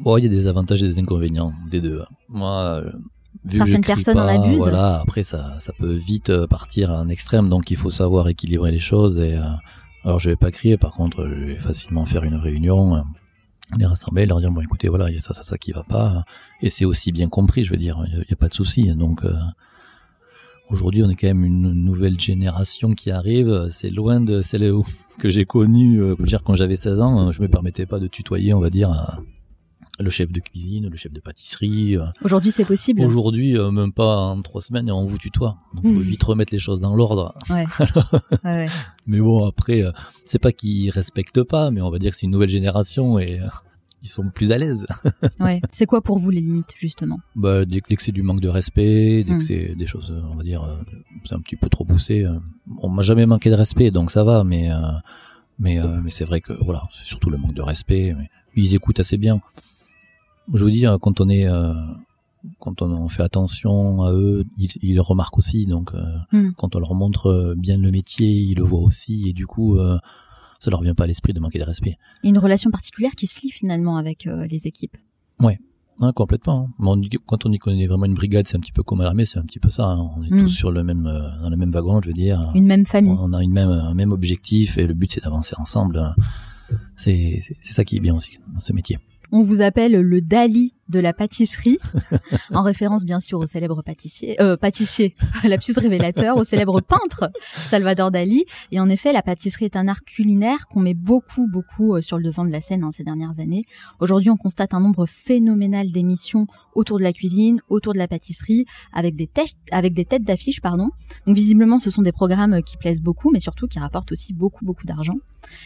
[0.00, 2.02] Bon, il y a des avantages et des inconvénients des deux.
[2.28, 2.90] Moi, euh,
[3.44, 4.56] vu certaines personnes en abusent.
[4.58, 8.28] Voilà, après ça, ça peut vite euh, partir à un extrême, donc il faut savoir
[8.28, 9.18] équilibrer les choses.
[9.18, 9.42] Et euh,
[10.04, 13.04] alors, je vais pas crier, par contre, je vais facilement faire une réunion,
[13.76, 15.82] les rassembler, leur dire bon, écoutez, voilà, il y a ça, ça, ça qui va
[15.82, 16.24] pas,
[16.62, 18.94] et c'est aussi bien compris, je veux dire, il y, a pas de souci.
[18.94, 19.22] Donc
[20.70, 23.66] Aujourd'hui, on est quand même une nouvelle génération qui arrive.
[23.70, 24.72] C'est loin de celle
[25.18, 25.96] que j'ai connue.
[25.96, 28.70] je veux dire, quand j'avais 16 ans, je me permettais pas de tutoyer, on va
[28.70, 29.20] dire,
[30.02, 31.96] le chef de cuisine, le chef de pâtisserie.
[31.96, 32.06] Euh.
[32.24, 33.02] Aujourd'hui, c'est possible.
[33.02, 35.58] Aujourd'hui, euh, même pas en trois semaines, et on vous tutoie.
[35.74, 37.34] Donc, faut vite remettre les choses dans l'ordre.
[37.50, 37.66] Ouais.
[38.44, 38.68] ouais,
[39.06, 39.90] Mais bon, après, euh,
[40.24, 43.40] c'est pas qu'ils respectent pas, mais on va dire que c'est une nouvelle génération et
[44.02, 44.86] ils sont plus à l'aise.
[45.40, 45.60] ouais.
[45.72, 47.18] C'est quoi pour vous les limites, justement?
[47.34, 49.40] Bah, dès, que c'est du manque de respect, dès que hmm.
[49.40, 50.62] c'est des choses, on va dire,
[51.24, 52.24] c'est un petit peu trop poussé.
[52.78, 54.70] on m'a jamais manqué de respect, donc ça va, mais
[55.58, 58.14] mais mais c'est vrai que voilà, c'est surtout le manque de respect.
[58.16, 59.40] Mais ils écoutent assez bien
[60.54, 61.72] je veux dire, quand on est, euh,
[62.58, 65.66] quand on, fait attention à eux, ils, le remarquent aussi.
[65.66, 66.52] Donc, euh, hmm.
[66.56, 69.98] quand on leur montre bien le métier, ils le voient aussi, et du coup, euh,
[70.58, 71.96] ça leur vient pas à l'esprit de manquer de respect.
[72.22, 74.96] Il y a une relation particulière qui se lie finalement avec les équipes.
[75.38, 75.58] Ouais.
[76.14, 76.68] complètement.
[76.80, 77.00] Hein.
[77.26, 79.38] quand on y connaît vraiment une brigade, c'est un petit peu comme à l'armée, c'est
[79.38, 79.86] un petit peu ça.
[79.86, 80.10] Hein.
[80.16, 80.44] On est hmm.
[80.44, 82.50] tous sur le même, dans le même wagon, je veux dire.
[82.54, 83.14] Une même famille.
[83.18, 86.14] On a une même, un même objectif et le but c'est d'avancer ensemble.
[86.94, 88.98] C'est ça qui est bien aussi dans ce métier.
[89.32, 91.78] On vous appelle le Dali de la pâtisserie,
[92.52, 95.14] en référence bien sûr au célèbre pâtissier, euh, pâtissier,
[95.44, 98.44] lapsus révélateur, au célèbre peintre Salvador Dali.
[98.72, 102.18] Et en effet, la pâtisserie est un art culinaire qu'on met beaucoup, beaucoup euh, sur
[102.18, 103.64] le devant de la scène hein, ces dernières années.
[104.00, 108.64] Aujourd'hui, on constate un nombre phénoménal d'émissions autour de la cuisine, autour de la pâtisserie,
[108.92, 110.90] avec des, têtes, avec des têtes d'affiches, pardon.
[111.26, 114.64] Donc visiblement, ce sont des programmes qui plaisent beaucoup, mais surtout qui rapportent aussi beaucoup,
[114.64, 115.14] beaucoup d'argent.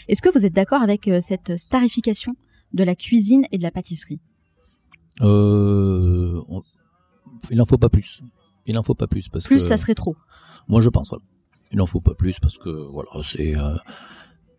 [0.08, 2.34] Est-ce que vous êtes d'accord avec euh, cette starification?
[2.72, 4.20] De la cuisine et de la pâtisserie
[5.22, 6.40] euh,
[7.50, 8.22] Il en faut pas plus.
[8.66, 10.16] Il en faut pas plus parce plus ça serait trop.
[10.68, 11.14] Moi je pense.
[11.72, 13.76] Il en faut pas plus parce que voilà c'est euh,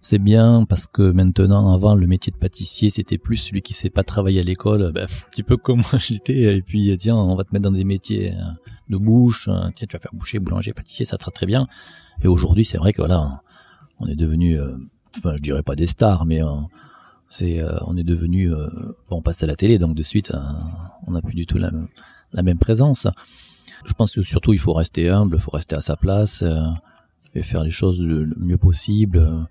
[0.01, 3.89] c'est bien parce que maintenant avant le métier de pâtissier c'était plus celui qui sait
[3.89, 7.35] pas travailler à l'école ben, un petit peu comme moi j'étais et puis tiens on
[7.35, 8.43] va te mettre dans des métiers euh,
[8.89, 11.67] de bouche tiens tu vas faire boucher boulanger pâtissier ça sera très bien
[12.21, 13.41] et aujourd'hui c'est vrai que voilà
[13.99, 14.59] on est devenu
[15.17, 16.41] enfin je dirais pas des stars mais
[17.41, 18.69] euh, on est devenu, euh,
[19.09, 20.39] on passe à la télé, donc de suite, euh,
[21.07, 21.71] on n'a plus du tout la,
[22.43, 23.07] même présence.
[23.85, 26.43] Je pense que surtout, il faut rester humble, il faut rester à sa place
[27.33, 29.47] et faire les choses le, mieux possible.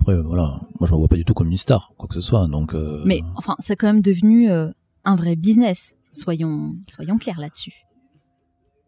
[0.00, 2.20] Après, voilà, moi je ne vois pas du tout comme une star, quoi que ce
[2.20, 2.46] soit.
[2.48, 2.74] Donc,
[3.04, 5.96] mais enfin, c'est quand même devenu un vrai business.
[6.12, 7.84] Soyons, soyons clairs là-dessus.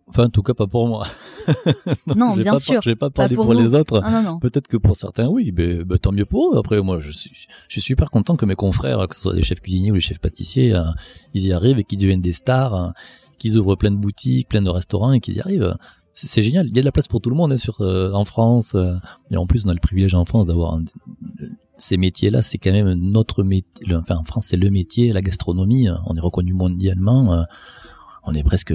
[0.09, 1.07] Enfin, en tout cas, pas pour moi.
[2.17, 2.81] Non, bien pas, sûr.
[2.83, 3.61] Je vais pas parler pour pour, vous.
[3.61, 4.01] les autres.
[4.05, 4.37] Ah.
[4.41, 6.59] Peut-être que pour certains, oui, mais, mais tant mieux pour eux.
[6.59, 7.31] Après, moi, je suis,
[7.69, 10.01] je suis super content que mes confrères, que ce soit des chefs cuisiniers ou les
[10.01, 10.83] chefs pâtissiers, euh,
[11.35, 12.91] ils y arrivent et qu'ils deviennent des stars, euh,
[13.39, 15.77] qu'ils ouvrent plein de boutiques, plein de restaurants et qu'ils y arrivent.
[16.15, 16.67] C'est génial.
[16.69, 18.75] Il y a de la place pour tout le monde hein, sur, euh, en France.
[18.75, 18.95] euh,
[19.31, 20.81] et en plus, on a le privilège en France d'avoir
[21.79, 22.41] ces métiers-là.
[22.43, 23.95] C'est quand même notre métier.
[23.95, 25.89] Enfin, en France, c'est le métier, la gastronomie.
[25.89, 27.45] euh, On est reconnu mondialement.
[28.27, 28.75] On est presque,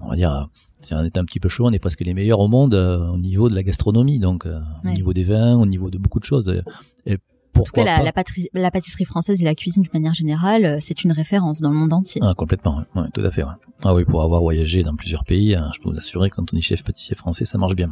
[0.00, 0.48] on va dire,
[0.82, 3.06] si on est un petit peu chaud, on est presque les meilleurs au monde euh,
[3.08, 4.90] au niveau de la gastronomie, donc euh, Ouais.
[4.90, 6.48] au niveau des vins, au niveau de beaucoup de choses.
[6.48, 7.20] Et, et En tout
[7.52, 10.64] pourquoi cas, la, pas la, patri- la pâtisserie française et la cuisine d'une manière générale,
[10.64, 12.20] euh, c'est une référence dans le monde entier.
[12.24, 13.02] Ah, complètement, ouais.
[13.12, 13.42] Tout à fait.
[13.44, 13.50] ouais.
[13.84, 16.56] Ah oui, pour avoir voyagé dans plusieurs pays, euh, je peux vous assurer, quand on
[16.56, 17.90] est chef pâtissier français, ça marche bien.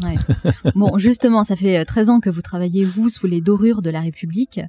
[0.74, 3.90] Bon, justement, ça fait euh, 13 ans que vous travaillez, vous, sous les dorures de
[3.90, 4.60] la République.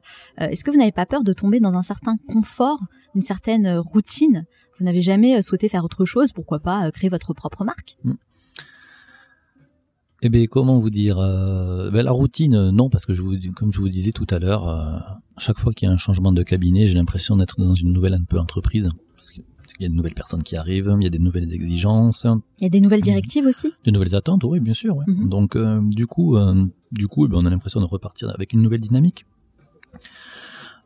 [0.41, 2.79] Euh, Est-ce que vous n'avez pas peur de tomber dans un certain confort,
[3.15, 4.45] une certaine routine
[4.79, 7.97] Vous n'avez jamais euh, souhaité faire autre chose Pourquoi pas euh, créer votre propre marque?
[10.21, 13.71] Eh bien, comment vous dire euh, ben, La routine, non, parce que je vous, comme
[13.71, 14.99] je vous disais tout à l'heure, euh,
[15.37, 18.13] chaque fois qu'il y a un changement de cabinet, j'ai l'impression d'être dans une nouvelle
[18.13, 18.89] un peu entreprise.
[19.15, 19.43] Parce qu'il
[19.81, 22.25] y a de nouvelles personnes qui arrivent, il y a des nouvelles exigences,
[22.59, 23.71] Il y a des nouvelles directives aussi?
[23.85, 24.97] De nouvelles attentes, oui, bien sûr.
[24.97, 25.05] ouais.
[25.07, 25.29] Mhm.
[25.29, 26.37] Donc, euh, du coup,
[26.91, 29.25] du coup, eh ben, on a l'impression de repartir avec une nouvelle dynamique.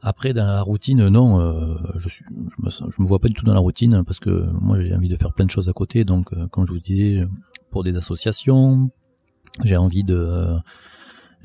[0.06, 3.30] Après, dans la routine, non, euh, je suis, je me, sens- je me vois pas
[3.30, 5.70] du tout dans la routine parce que moi, j'ai envie de faire plein de choses
[5.70, 6.04] à côté.
[6.04, 7.26] Donc, euh, comme je vous disais,
[7.72, 8.90] pour des associations,
[9.64, 10.48] j'ai envie de,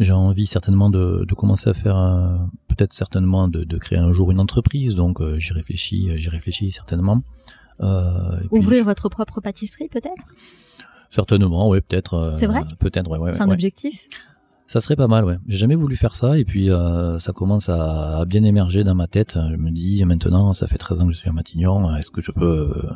[0.00, 4.10] j'ai envie certainement de, de commencer à faire, euh, peut-être certainement de, de créer un
[4.12, 4.96] jour une entreprise.
[4.96, 7.22] Donc, euh, j'y réfléchis, j'y réfléchis certainement.
[7.80, 10.34] Euh, puis- Ouvrir votre propre pâtisserie, peut-être?
[11.10, 12.14] Certainement, ouais, peut-être.
[12.14, 12.62] euh, C'est vrai?
[12.80, 13.32] Peut-être, ouais, ouais.
[13.32, 13.52] C'est un ouais.
[13.54, 14.04] objectif?
[14.68, 15.38] Ça serait pas mal, ouais.
[15.48, 18.94] J'ai jamais voulu faire ça et puis euh, ça commence à, à bien émerger dans
[18.94, 19.32] ma tête.
[19.50, 22.20] Je me dis maintenant, ça fait 13 ans que je suis à Matignon, est-ce que
[22.20, 22.92] je peux euh,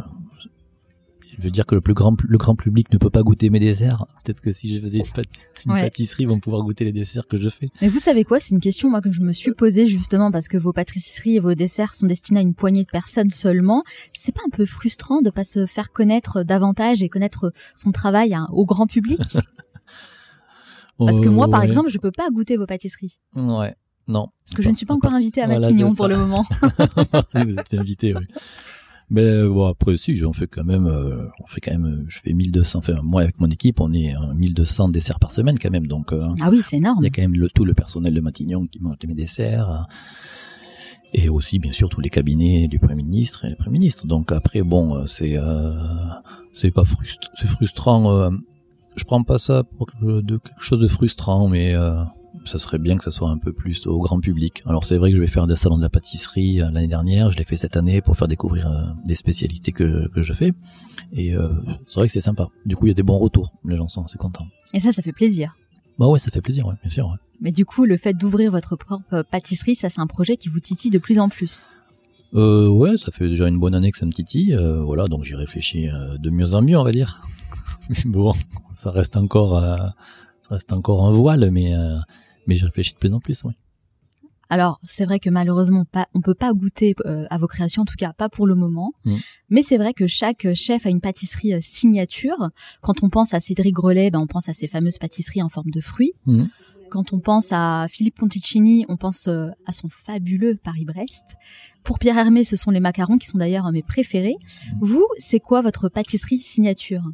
[1.35, 3.59] je veux dire que le plus grand le grand public ne peut pas goûter mes
[3.59, 4.05] desserts?
[4.23, 5.81] Peut-être que si je faisais une, pâti- une Ouais.
[5.81, 7.71] pâtisserie, ils vont pouvoir goûter les desserts que je fais.
[7.81, 8.39] Mais vous savez quoi?
[8.39, 11.41] C'est une question moi que je me suis posée justement parce que vos pâtisseries et
[11.41, 13.83] vos desserts sont destinés à une poignée de personnes seulement.
[14.13, 18.35] C'est pas un peu frustrant de pas se faire connaître davantage et connaître son travail
[18.35, 19.21] hein, au grand public?
[20.99, 21.67] Parce que moi, par Ouais.
[21.67, 23.75] exemple, je peux pas goûter vos pâtisseries ouais,
[24.09, 24.29] non.
[24.45, 26.45] parce que je ne suis pas encore invitée à Matignon pour le moment.
[27.35, 28.25] Vous êtes invité, oui.
[29.11, 32.33] Mais bon, après, si, j'en fais quand même, euh, on fait quand même, je fais
[32.33, 35.87] 1200, enfin, moi, avec mon équipe, on est euh, 1200 desserts par semaine, quand même,
[35.87, 36.99] donc, euh, Ah oui, c'est énorme.
[37.03, 39.71] il y a quand même le, tout le personnel de Matignon qui mange mes desserts,
[39.71, 39.79] euh,
[41.13, 44.07] et aussi, bien sûr, tous les cabinets du Premier ministre et le Premier ministre.
[44.07, 45.75] Donc, après, bon, c'est, euh,
[46.55, 48.31] c'est pas frustrant, c'est frustrant,
[48.97, 52.03] je prends pas ça pour que- de quelque chose de frustrant, mais, euh,
[52.45, 54.63] ça serait bien que ça soit un peu plus au grand public.
[54.67, 57.31] Alors c'est vrai que je vais faire des salons de la pâtisserie euh, l'année dernière,
[57.31, 60.53] je l'ai fait cette année pour faire découvrir euh, des spécialités que, que je fais.
[61.13, 61.49] Et euh,
[61.87, 62.49] c'est vrai que c'est sympa.
[62.67, 63.53] Du coup, il y a des bons retours.
[63.65, 64.47] Les gens sont assez contents.
[64.73, 65.55] Et ça, ça fait plaisir.
[65.99, 67.07] Bah ouais, ça fait plaisir, ouais, bien sûr.
[67.07, 67.17] ouais.
[67.41, 70.59] Mais du coup, le fait d'ouvrir votre propre pâtisserie, ça, c'est un projet qui vous
[70.61, 71.69] titille de plus en plus.
[72.35, 74.55] Euh, ouais, ça fait déjà une bonne année que ça me titille.
[74.55, 77.21] euh, voilà, donc j'y réfléchis de mieux en mieux, on va dire.
[77.89, 78.33] Mais bon,
[78.77, 81.99] ça reste encore, euh, ça reste encore un voile, mais euh,
[82.47, 83.53] mais j'y réfléchis de plus en plus, oui.
[84.53, 87.85] Alors, c'est vrai que malheureusement, pas, on peut pas goûter euh, à vos créations, en
[87.87, 88.93] tout cas pas pour le moment.
[89.07, 89.17] Mm.
[89.49, 92.51] Mais c'est vrai que chaque chef a une pâtisserie euh, signature.
[92.83, 95.71] Quand on pense à Cédric Grelet, ben, on pense à ses fameuses pâtisseries en forme
[95.71, 96.13] de fruits.
[96.27, 96.51] Mhm.
[96.91, 101.37] Quand on pense à Philippe Ponticini, on pense euh, à son fabuleux Paris-Brest.
[101.83, 104.37] Pour Pierre Hermé, ce sont les macarons qui sont d'ailleurs mes préférés.
[104.75, 104.79] Mhm.
[104.83, 107.05] Vous, c'est quoi votre pâtisserie signature?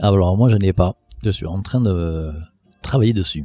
[0.00, 0.96] Ah, alors moi, je n'ai pas.
[1.24, 2.32] Je suis en train de
[2.82, 3.44] travailler dessus.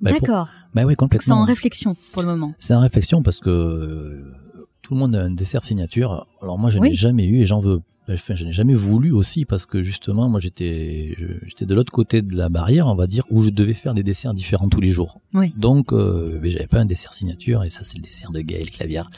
[0.00, 0.48] Bah, pour- D'accord.
[0.74, 1.36] Bah oui, Donc c'est complètement.
[1.40, 2.52] en réflexion pour le moment.
[2.58, 4.34] C'est en réflexion parce que euh,
[4.82, 6.26] tout le monde a un dessert signature.
[6.42, 6.88] Alors moi, je Oui.
[6.88, 7.80] n'ai jamais eu et j'en veux.
[8.10, 12.20] Enfin, je n'ai jamais voulu aussi parce que justement, moi, j'étais, j'étais de l'autre côté
[12.20, 14.90] de la barrière, on va dire, où je devais faire des desserts différents tous les
[14.90, 15.20] jours.
[15.32, 15.54] Oui.
[15.56, 19.08] Donc, euh, j'avais pas un dessert signature et ça, c'est le dessert de Gaël Clavière.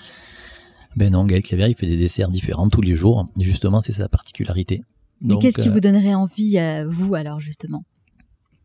[0.94, 3.26] Ben non, Gaël Clavière, il fait des desserts différents tous les jours.
[3.40, 4.84] Justement, c'est sa particularité.
[5.22, 7.84] Mais qu'est-ce qui euh, vous donnerait envie, euh, vous, alors, justement?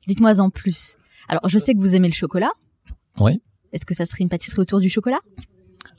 [0.08, 0.98] Dites-moi en plus.
[1.28, 2.52] Alors, je sais que vous aimez le chocolat.
[3.20, 3.40] Ouais.
[3.74, 5.20] Est-ce que ça serait une pâtisserie autour du chocolat?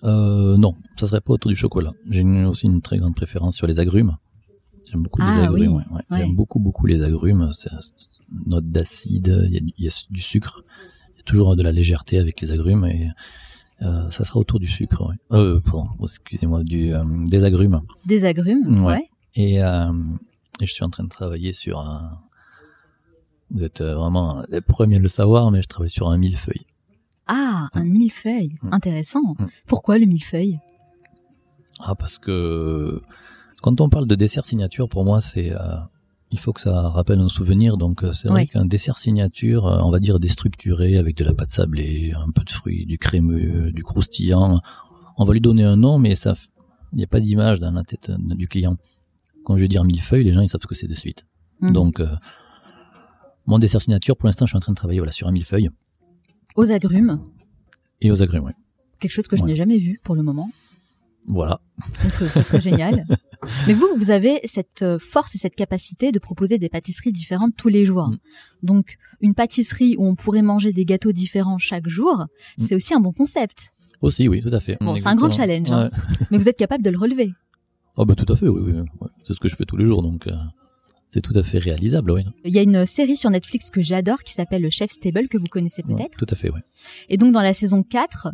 [0.04, 1.92] Euh, non, ça serait pas autour du chocolat.
[2.10, 4.16] J'ai aussi une très grande préférence sur les agrumes.
[4.90, 5.60] J'aime beaucoup Ah, les agrumes.
[5.60, 5.68] oui.
[5.68, 6.02] ouais, ouais.
[6.10, 6.18] Ouais.
[6.18, 7.50] J'aime beaucoup, beaucoup les agrumes.
[7.54, 10.64] C'est une note d'acide, il y, a du- il y a du sucre.
[11.14, 13.08] Il y a toujours de la légèreté avec les agrumes et
[13.82, 15.08] euh, ça sera autour du sucre.
[15.32, 16.92] Euh, pardon, excusez-moi, du
[17.26, 17.80] des agrumes.
[18.04, 19.08] Des agrumes Ouais.
[19.34, 19.62] Et,
[20.62, 22.20] et je suis en train de travailler sur un.
[23.50, 26.66] Vous êtes euh, vraiment les premiers à le savoir, mais je travaille sur un millefeuille.
[27.26, 28.56] Ah, un millefeuille.
[28.62, 28.68] Mm.
[28.72, 29.34] Intéressant.
[29.38, 29.46] Mm.
[29.66, 30.58] Pourquoi le millefeuille?
[31.80, 33.02] Ah, parce que
[33.60, 35.76] quand on parle de dessert signature, pour moi, c'est euh,
[36.30, 37.76] il faut que ça rappelle un souvenir.
[37.76, 41.50] Donc euh, c'est vrai qu'un dessert signature, on va dire déstructuré, avec de la pâte
[41.50, 44.60] sablée, un peu de fruits, du crémeux, du croustillant,
[45.18, 46.34] on va lui donner un nom, mais ça,
[46.92, 48.76] il n'y a pas d'image dans la tête du client.
[49.44, 51.24] Quand je vais dire millefeuille, les gens ils savent ce que c'est de suite.
[51.60, 51.72] Mhm.
[51.72, 52.08] Donc euh,
[53.46, 55.70] mon dessert signature, pour l'instant, je suis en train de travailler voilà sur un millefeuille
[56.56, 57.20] Aux agrumes,
[58.00, 58.44] et aux agrumes.
[58.44, 58.54] ouais.
[59.00, 59.48] quelque chose que je Ouais.
[59.48, 60.50] n'ai jamais vu pour le moment.
[61.26, 61.60] Voilà.
[62.02, 63.04] Donc euh, ça serait génial.
[63.66, 67.54] Mais vous, vous avez cette euh, force et cette capacité de proposer des pâtisseries différentes
[67.56, 68.08] tous les jours.
[68.08, 68.18] Mm.
[68.64, 72.26] Donc une pâtisserie où on pourrait manger des gâteaux différents chaque jour,
[72.58, 72.62] Mm.
[72.66, 73.70] c'est aussi un bon concept.
[74.00, 74.76] Aussi, oui, tout à fait.
[74.80, 75.90] Bon, c'est un grand challenge, hein.
[76.32, 77.32] Mais vous êtes capable de le relever.
[77.96, 79.08] Oh bah tout à fait, oui, oui.
[79.26, 80.32] C'est ce que je fais tous les jours, donc euh,
[81.08, 82.22] c'est tout à fait réalisable, oui.
[82.44, 85.36] Il y a une série sur Netflix que j'adore qui s'appelle Le Chef Stable que
[85.36, 86.16] vous connaissez Ouais, peut-être.
[86.18, 86.60] tout à fait, oui.
[87.10, 88.28] Et donc dans la saison 4,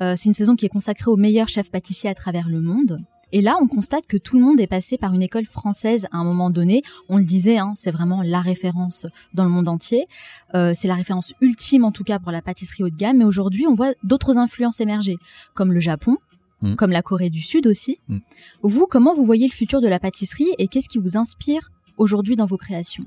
[0.00, 2.98] euh, c'est une saison qui est consacrée aux meilleurs chefs pâtissiers à travers le monde.
[3.32, 6.18] Et là, on constate que tout le monde est passé par une école française à
[6.18, 6.82] un moment donné.
[7.08, 10.06] On le disait, hein, c'est vraiment la référence dans le monde entier.
[10.54, 13.18] Euh, c'est la référence ultime en tout cas pour la pâtisserie haut de gamme.
[13.18, 15.16] Mais aujourd'hui, on voit d'autres influences émerger,
[15.54, 16.16] comme le Japon,
[16.64, 16.76] Mm.
[16.76, 17.98] comme la Corée du Sud aussi.
[18.08, 18.18] Mm.
[18.62, 22.36] Vous, comment vous voyez le futur de la pâtisserie et qu'est-ce qui vous inspire aujourd'hui
[22.36, 23.04] dans vos créations?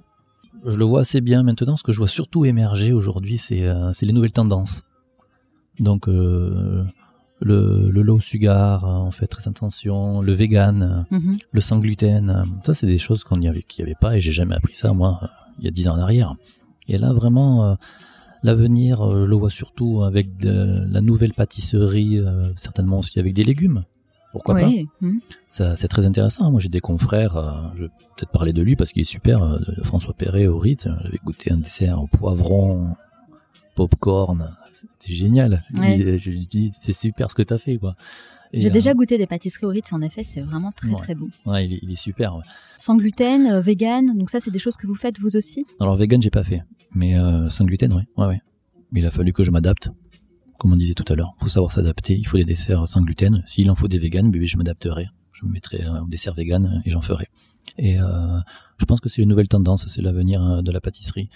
[0.66, 1.76] Je le vois assez bien maintenant.
[1.76, 4.84] Ce que je vois surtout émerger aujourd'hui, c'est euh, les nouvelles tendances.
[5.80, 6.84] Donc euh,
[7.40, 11.38] le, le low sugar, on fait très attention, le vegan, Mhm.
[11.52, 12.44] le sans gluten.
[12.64, 14.74] Ça, c'est des choses qu'on n'y avait, qu'il y avait pas et j'ai jamais appris
[14.76, 15.28] ça moi euh,
[15.60, 16.36] il y a dix ans en arrière.
[16.88, 17.76] Et là, vraiment, euh,
[18.48, 23.34] l'avenir, euh, je le vois surtout avec de, la nouvelle pâtisserie, euh, certainement aussi avec
[23.34, 23.84] des légumes.
[24.32, 24.88] Pourquoi pas Oui.
[25.52, 26.50] Ça, c'est très intéressant.
[26.52, 29.42] Moi, j'ai des confrères, euh, je vais peut-être parler de lui parce qu'il est super,
[29.44, 30.88] euh, de François Perret au Ritz.
[31.04, 32.96] J'avais goûté un dessert au poivron,
[33.76, 34.54] popcorn.
[34.72, 35.64] C'était génial.
[35.74, 35.98] Ouais.
[35.98, 37.96] Il- je lui dis, c'est super ce que t'as fait, quoi.
[38.54, 40.96] J'ai euh, déjà goûté des pâtisseries au Ritz, en effet, c'est vraiment très Ouais.
[40.98, 41.28] très bon.
[41.46, 42.36] ouais, il, est, il est super.
[42.36, 42.44] ouais.
[42.80, 45.66] Sans gluten, euh, vegan, donc ça c'est des choses que vous faites vous aussi?
[45.80, 46.64] Alors, vegan, j'ai pas fait.
[46.94, 48.04] Mais euh, sans gluten, oui.
[48.18, 48.42] Ouais, ouais.
[48.94, 49.90] Il a fallu que je m'adapte.
[50.60, 52.16] Comme on disait tout à l'heure, faut savoir s'adapter.
[52.18, 53.44] Il faut des desserts sans gluten.
[53.46, 55.08] S'il en faut des véganes, ben, je m'adapterai.
[55.34, 57.28] Je me mettrai un dessert vegan et j'en ferai.
[57.78, 58.06] Et euh,
[58.80, 61.30] je pense que c'est une nouvelle tendance, c'est l'avenir euh, de la pâtisserie.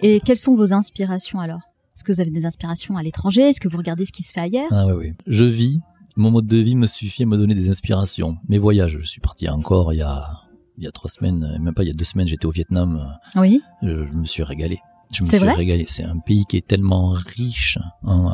[0.00, 1.60] Et quelles sont vos inspirations alors?
[1.94, 3.42] Est-ce que vous avez des inspirations à l'étranger?
[3.42, 4.68] Est-ce que vous regardez ce qui se fait ailleurs?
[4.70, 5.14] Ah ouais, ouais.
[5.26, 5.80] Je vis,
[6.16, 8.36] mon mode de vie me suffit à me donner des inspirations.
[8.48, 10.40] Mes voyages, je suis parti encore il y a,
[10.78, 13.16] il y a trois semaines, même pas il y a deux semaines, j'étais au Vietnam,
[13.36, 13.60] Oui.
[13.82, 14.80] euh, je, je me suis régalé.
[15.12, 15.84] Je me suis vrai régalé.
[15.88, 18.32] C'est un pays qui est tellement riche en,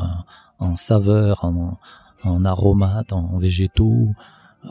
[0.59, 1.77] en saveurs, en,
[2.23, 4.07] en aromates, en végétaux.
[4.65, 4.69] Euh,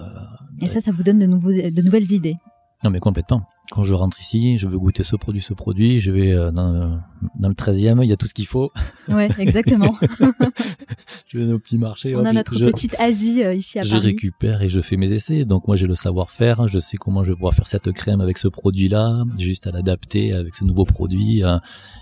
[0.63, 2.37] Et ça, ça vous donne de, nouveaux, de nouvelles idées.
[2.85, 3.43] Non mais complètement.
[3.71, 6.01] Quand je rentre ici, je veux goûter ce produit, ce produit.
[6.01, 6.99] Je vais euh, dans,
[7.39, 8.73] dans le 13e, il y a tout ce qu'il faut.
[9.09, 9.95] Ouais, exactement.
[11.29, 12.17] Je vais au petit marché.
[12.17, 14.07] On hop, a je- notre je- petite Asie euh, ici à je Paris.
[14.07, 15.45] récupère et je fais mes essais.
[15.45, 18.39] Donc moi j'ai le savoir-faire, je sais comment je vais pouvoir faire cette crème avec
[18.39, 21.45] ce produit-là, juste à l'adapter avec ce nouveau produit.
[21.45, 21.59] euh,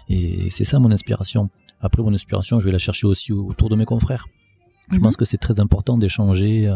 [0.08, 1.50] et c'est ça mon inspiration.
[1.80, 4.26] Après mon inspiration, je vais la chercher aussi autour de mes confrères.
[4.92, 5.02] Je Mhm.
[5.02, 6.72] pense que c'est très important d'échanger,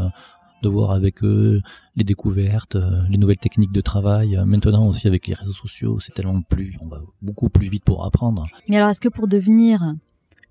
[0.62, 1.60] de voir avec eux
[1.96, 4.36] les découvertes, euh, les nouvelles techniques de travail.
[4.36, 7.84] Euh, Maintenant aussi avec les réseaux sociaux, c'est tellement plus, on va beaucoup plus vite
[7.84, 8.44] pour apprendre.
[8.68, 9.82] Mais alors, est-ce que pour devenir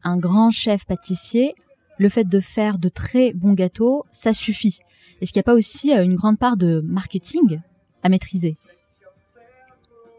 [0.03, 1.55] un grand chef pâtissier,
[1.97, 4.79] le fait de faire de très bons gâteaux, ça suffit?
[5.21, 7.59] Est-ce qu'il n'y a pas aussi euh, une grande part de marketing
[8.03, 8.57] à maîtriser?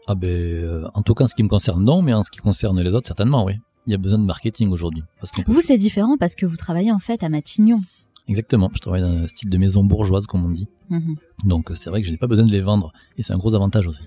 [0.07, 2.31] Ah ben, euh, en tout cas en ce qui me concerne non, mais en ce
[2.31, 3.53] qui concerne les autres certainement oui.
[3.87, 5.03] Il y a besoin de marketing aujourd'hui.
[5.19, 7.81] Peut Vous, c'est différent parce que vous travaillez en fait à Matignon.
[8.27, 10.67] Exactement, je travaille dans un style de maison bourgeoise, comme on dit.
[10.89, 11.15] Mhm.
[11.43, 13.37] Donc euh, c'est vrai que je n'ai pas besoin de les vendre, et c'est un
[13.37, 14.05] gros avantage aussi.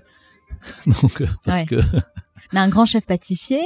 [1.01, 1.65] Donc euh, parce Ouais.
[1.65, 1.75] que
[2.53, 3.61] Mais un grand chef pâtissier,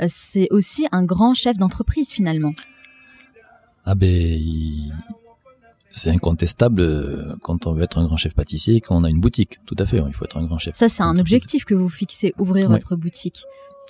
[0.00, 2.52] euh, c'est aussi un grand chef d'entreprise finalement.
[3.84, 4.92] ah ben il-
[5.90, 9.20] c'est incontestable euh, quand on veut être un grand chef pâtissier, quand on a une
[9.20, 9.58] boutique.
[9.66, 10.74] Tout à fait, il faut être un grand chef.
[10.76, 12.74] Ça, c'est un objectif que vous fixez, ouvrir Ouais.
[12.76, 13.42] votre boutique.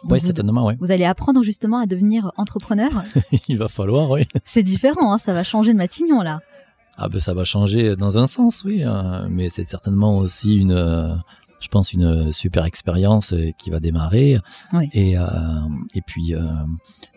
[0.05, 0.75] Donc Oui, vous, certainement, oui.
[0.79, 2.91] vous allez apprendre justement à devenir entrepreneur.
[3.49, 4.27] il va falloir, oui.
[4.45, 6.41] c'est différent, hein, ça va changer de Matignon là.
[6.97, 10.73] Ah ben ça va changer dans un sens, oui, euh, mais c'est certainement aussi une,
[10.73, 11.15] euh,
[11.61, 14.39] je pense, une super expérience euh, qui va démarrer,
[14.73, 14.89] Oui.
[14.93, 15.25] et euh,
[15.95, 16.41] et puis euh,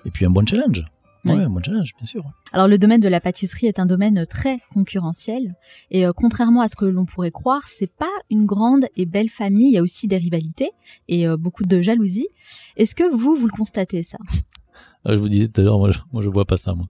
[0.06, 0.84] et puis un bon challenge.
[1.26, 1.34] Oui.
[1.34, 2.24] Ouais, bon challenge, bien sûr.
[2.52, 5.56] Alors le domaine de la pâtisserie est un domaine très concurrentiel
[5.92, 9.30] et euh, contrairement à ce que l'on pourrait croire, c'est pas une grande et belle
[9.30, 10.72] famille, il y a aussi des rivalités
[11.08, 12.28] et euh, beaucoup de jalousie.
[12.76, 14.18] Est-ce que vous vous le constatez ça?
[15.06, 16.88] Ah, je vous disais tout à l'heure, moi, je, moi, je vois pas ça, moi.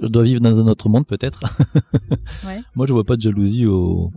[0.00, 1.44] Je dois vivre dans un autre monde, peut-être.
[2.46, 2.60] Ouais.
[2.74, 4.10] moi, je vois pas de jalousie au,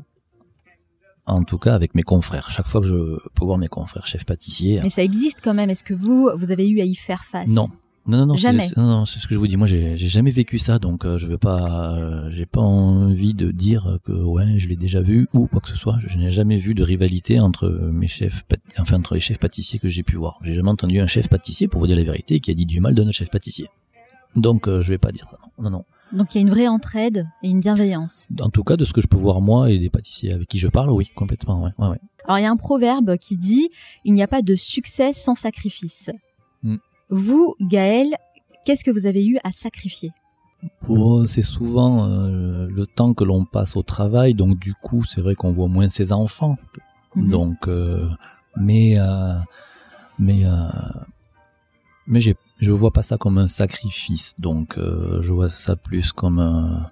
[1.26, 2.50] en tout cas, avec mes confrères.
[2.50, 5.70] Chaque fois que je peux voir mes confrères chefs pâtissiers, Mais ça existe quand même.
[5.70, 7.50] Est-ce que vous vous avez eu à y faire face?
[7.50, 7.68] Non.
[8.06, 8.68] Non, non, non, c'est- Jamais.
[8.68, 9.56] c'est- non, non, c'est ce que je vous dis.
[9.56, 13.34] Moi, j'ai j'ai jamais vécu ça, donc euh, je vais pas, euh, j'ai pas envie
[13.34, 15.98] de dire que ouais, je l'ai déjà vu ou quoi que ce soit.
[16.00, 18.44] Je n'ai jamais vu de rivalité entre mes chefs,
[18.78, 20.38] enfin entre les chefs pâtissiers que j'ai pu voir.
[20.44, 22.82] J'ai jamais entendu un chef pâtissier, pour vous dire la vérité, qui a dit du
[22.82, 23.68] mal d'un autre chef pâtissier.
[24.36, 25.38] Donc, euh, je vais pas dire ça.
[25.60, 25.86] Non, non.
[26.12, 28.28] Donc il y a une vraie entraide et une bienveillance.
[28.40, 30.60] En tout cas, de ce que je peux voir moi et des pâtissiers avec qui
[30.60, 32.00] je parle, oui, complètement, ouais, ouais, ouais.
[32.26, 33.70] Alors il y a un proverbe qui dit
[34.06, 36.12] il n'y a pas de succès sans sacrifice.
[36.62, 36.76] Hmm.
[37.10, 38.16] Vous, Gaël,
[38.66, 40.12] qu'est-ce que vous avez eu à sacrifier?
[40.88, 45.22] Oh, c'est souvent euh, le temps que l'on passe au travail, donc du coup, c'est
[45.22, 46.58] vrai qu'on voit moins ses enfants.
[47.16, 47.30] Mhm.
[47.30, 48.10] Donc, euh,
[48.56, 49.38] mais euh,
[50.20, 50.52] mais euh,
[52.08, 54.36] mais j'ai, je vois pas ça comme un sacrifice.
[54.40, 56.90] Donc, je vois ça plus comme un,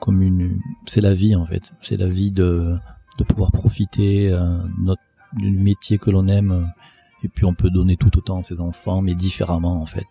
[0.00, 1.72] comme une, c'est la vie en fait.
[1.80, 2.76] C'est la vie de
[3.18, 4.30] de pouvoir profiter
[4.78, 5.02] notre,
[5.34, 6.72] du métier que l'on aime.
[7.24, 10.06] Et puis on peut donner tout autant à ses enfants, mais différemment en fait.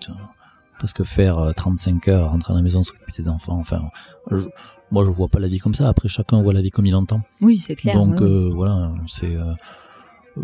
[0.80, 3.89] Parce que faire euh, 35 heures, rentrer à la maison, s'occuper de ses enfants, enfin,
[4.32, 4.46] je-
[4.91, 5.88] moi je vois pas la vie comme ça.
[5.89, 7.22] Après chacun voit la vie comme il entend.
[7.41, 7.96] Oui, c'est clair.
[7.96, 8.32] Donc oui, oui.
[8.32, 9.36] euh, voilà, c'est.
[9.36, 9.54] euh,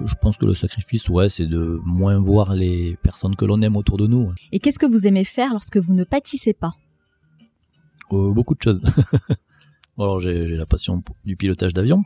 [0.06, 3.76] je pense que le sacrifice, ouais, c'est de moins voir les personnes que l'on aime
[3.76, 4.34] autour de nous.
[4.52, 6.74] Et qu'est-ce que vous aimez faire lorsque vous ne pâtissez pas?
[8.12, 8.82] Euh, beaucoup de choses.
[10.00, 12.04] Alors j'ai la passion du pilotage d'avion.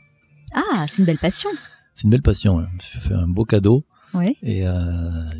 [0.54, 1.50] Ah, c'est une belle passion.
[1.93, 2.60] C'est une belle passion.
[2.60, 2.67] hein.
[2.80, 4.38] Fait un beau cadeau Oui.
[4.41, 4.72] et euh,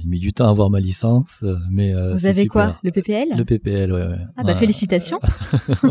[0.04, 2.52] il met du temps à avoir ma licence, euh, mais euh, vous avez super?
[2.52, 4.02] quoi Le PPL Le PPL, ouais.
[4.08, 4.18] ouais.
[4.36, 4.60] Ah bah Ouais.
[4.60, 5.20] félicitations.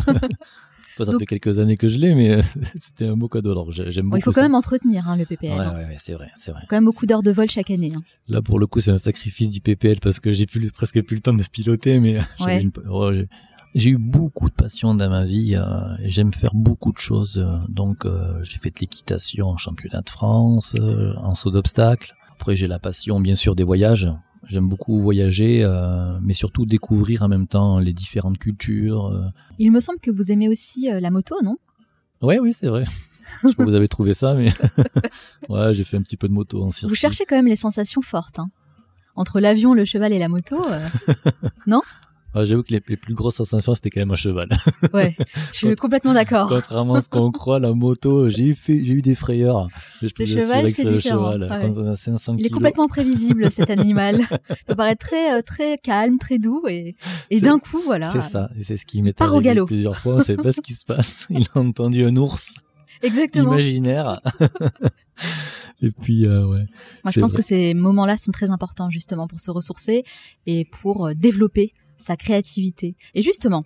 [0.98, 2.40] Ça Donc- fait quelques années que je l'ai, mais
[2.80, 3.50] c'était un beau cadeau.
[3.50, 4.18] Alors j'ai- j'aime Bon, beaucoup.
[4.18, 4.42] il faut quand ça.
[4.42, 5.52] même entretenir hein, le PPL.
[5.52, 5.74] Ouais, hein.
[5.74, 6.62] ouais, ouais, c'est vrai, c'est vrai.
[6.70, 7.92] Quand même beaucoup d'heures de vol chaque année.
[7.94, 8.02] hein.
[8.30, 11.16] Là, pour le coup, c'est un sacrifice du PPL parce que j'ai plus, presque plus
[11.16, 12.62] le temps de piloter, mais Ouais.
[12.62, 13.28] une- oh, j'ai-
[13.74, 15.54] j'ai eu beaucoup de passion dans ma vie.
[15.54, 15.62] euh,
[16.04, 17.46] J'aime faire beaucoup de choses.
[17.68, 22.14] donc, euh, j'ai fait de l'équitation en championnat de France, euh, en saut d'obstacle.
[22.38, 24.08] Après, j'ai la passion, bien sûr, des voyages.
[24.44, 29.06] J'aime beaucoup voyager, euh, mais surtout découvrir en même temps les différentes cultures.
[29.06, 29.24] euh.
[29.58, 31.56] Il me semble que vous aimez aussi euh, la moto, non?
[32.22, 32.84] Ouais, oui, c'est vrai.
[33.42, 34.52] Je sais pas vous avez trouvé ça, mais
[35.48, 36.88] ouais, j'ai fait un petit peu de moto en circuit.
[36.90, 38.38] Vous cherchez quand même les sensations fortes.
[38.38, 38.50] hein.
[39.16, 40.88] Entre l'avion, le cheval et la moto, euh,
[41.66, 41.80] Ouais,
[42.44, 44.48] J'avoue que les, les plus grosses sensations, c'était quand même un cheval.
[44.92, 45.16] ouais,
[45.52, 46.48] je suis complètement d'accord.
[46.48, 49.68] Contrairement à ce qu'on croit, la moto, j'ai eu, fait- j'ai eu des frayeurs.
[50.02, 51.32] Je peux Le cheval, c'est différent.
[51.32, 51.48] cheval.
[51.50, 51.62] Ah ouais.
[51.72, 54.20] Quand on a 500 Il est complètement prévisible cet animal.
[54.50, 56.96] Il peut paraître très euh, très calme, très doux et,
[57.40, 58.06] d'un coup voilà.
[58.06, 59.66] C'est ça, et c'est ce qui m'est arrivé galop.
[59.66, 60.16] plusieurs fois.
[60.16, 61.26] On sait pas ce qui se passe.
[61.30, 62.54] Il a entendu un ours
[63.02, 63.52] Exactement.
[63.52, 64.20] imaginaire.
[65.82, 66.66] et puis, euh, ouais.
[67.04, 67.40] Moi je pense vrai.
[67.42, 70.04] que ces moments-là sont très importants justement pour se ressourcer
[70.46, 72.96] et pour euh, développer sa créativité.
[73.14, 73.62] Et justement,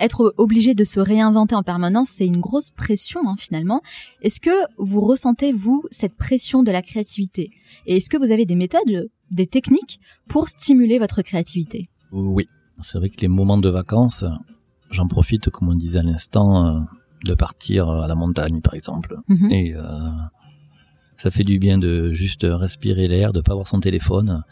[0.00, 3.80] être obligé de se réinventer en permanence, c'est une grosse pression hein, finalement.
[4.22, 7.50] Est-ce que vous ressentez vous cette pression de la créativité?
[7.86, 11.88] Et est-ce que vous avez des méthodes, des techniques pour stimuler votre créativité?
[12.12, 12.46] Oui.
[12.80, 14.24] C'est vrai que les moments de vacances,
[14.90, 16.80] j'en profite, comme on disait à l'instant, euh,
[17.24, 19.16] de partir à la montagne, par exemple.
[19.26, 19.50] Mhm.
[19.50, 19.82] Et euh,
[21.16, 24.44] ça fait du bien de juste respirer l'air, de pas avoir son téléphone.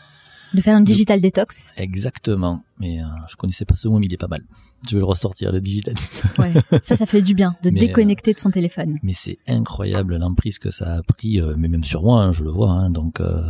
[0.55, 2.63] De faire une digital détox Exactement.
[2.79, 4.43] Mais euh, je connaissais pas ce mot, mais il est pas mal.
[4.89, 5.95] Je vais le ressortir, le digital.
[6.39, 8.97] Ouais, ça, ça fait du bien de Mais, déconnecter de son téléphone.
[9.03, 12.45] mais c'est incroyable l'emprise que ça a pris, euh, mais même sur moi, hein, je
[12.45, 12.71] le vois.
[12.71, 13.41] hein, donc euh,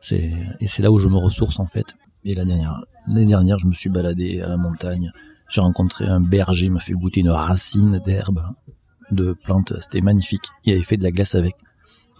[0.00, 1.86] c'est et c'est là où je me ressource en fait.
[2.24, 5.10] Et la dernière, l'année dernière, je me suis baladé à la montagne.
[5.48, 8.42] J'ai rencontré un berger, il m'a fait goûter une racine d'herbe,
[9.10, 9.72] de plante.
[9.80, 10.44] C'était magnifique.
[10.64, 11.54] Il avait fait de la glace avec.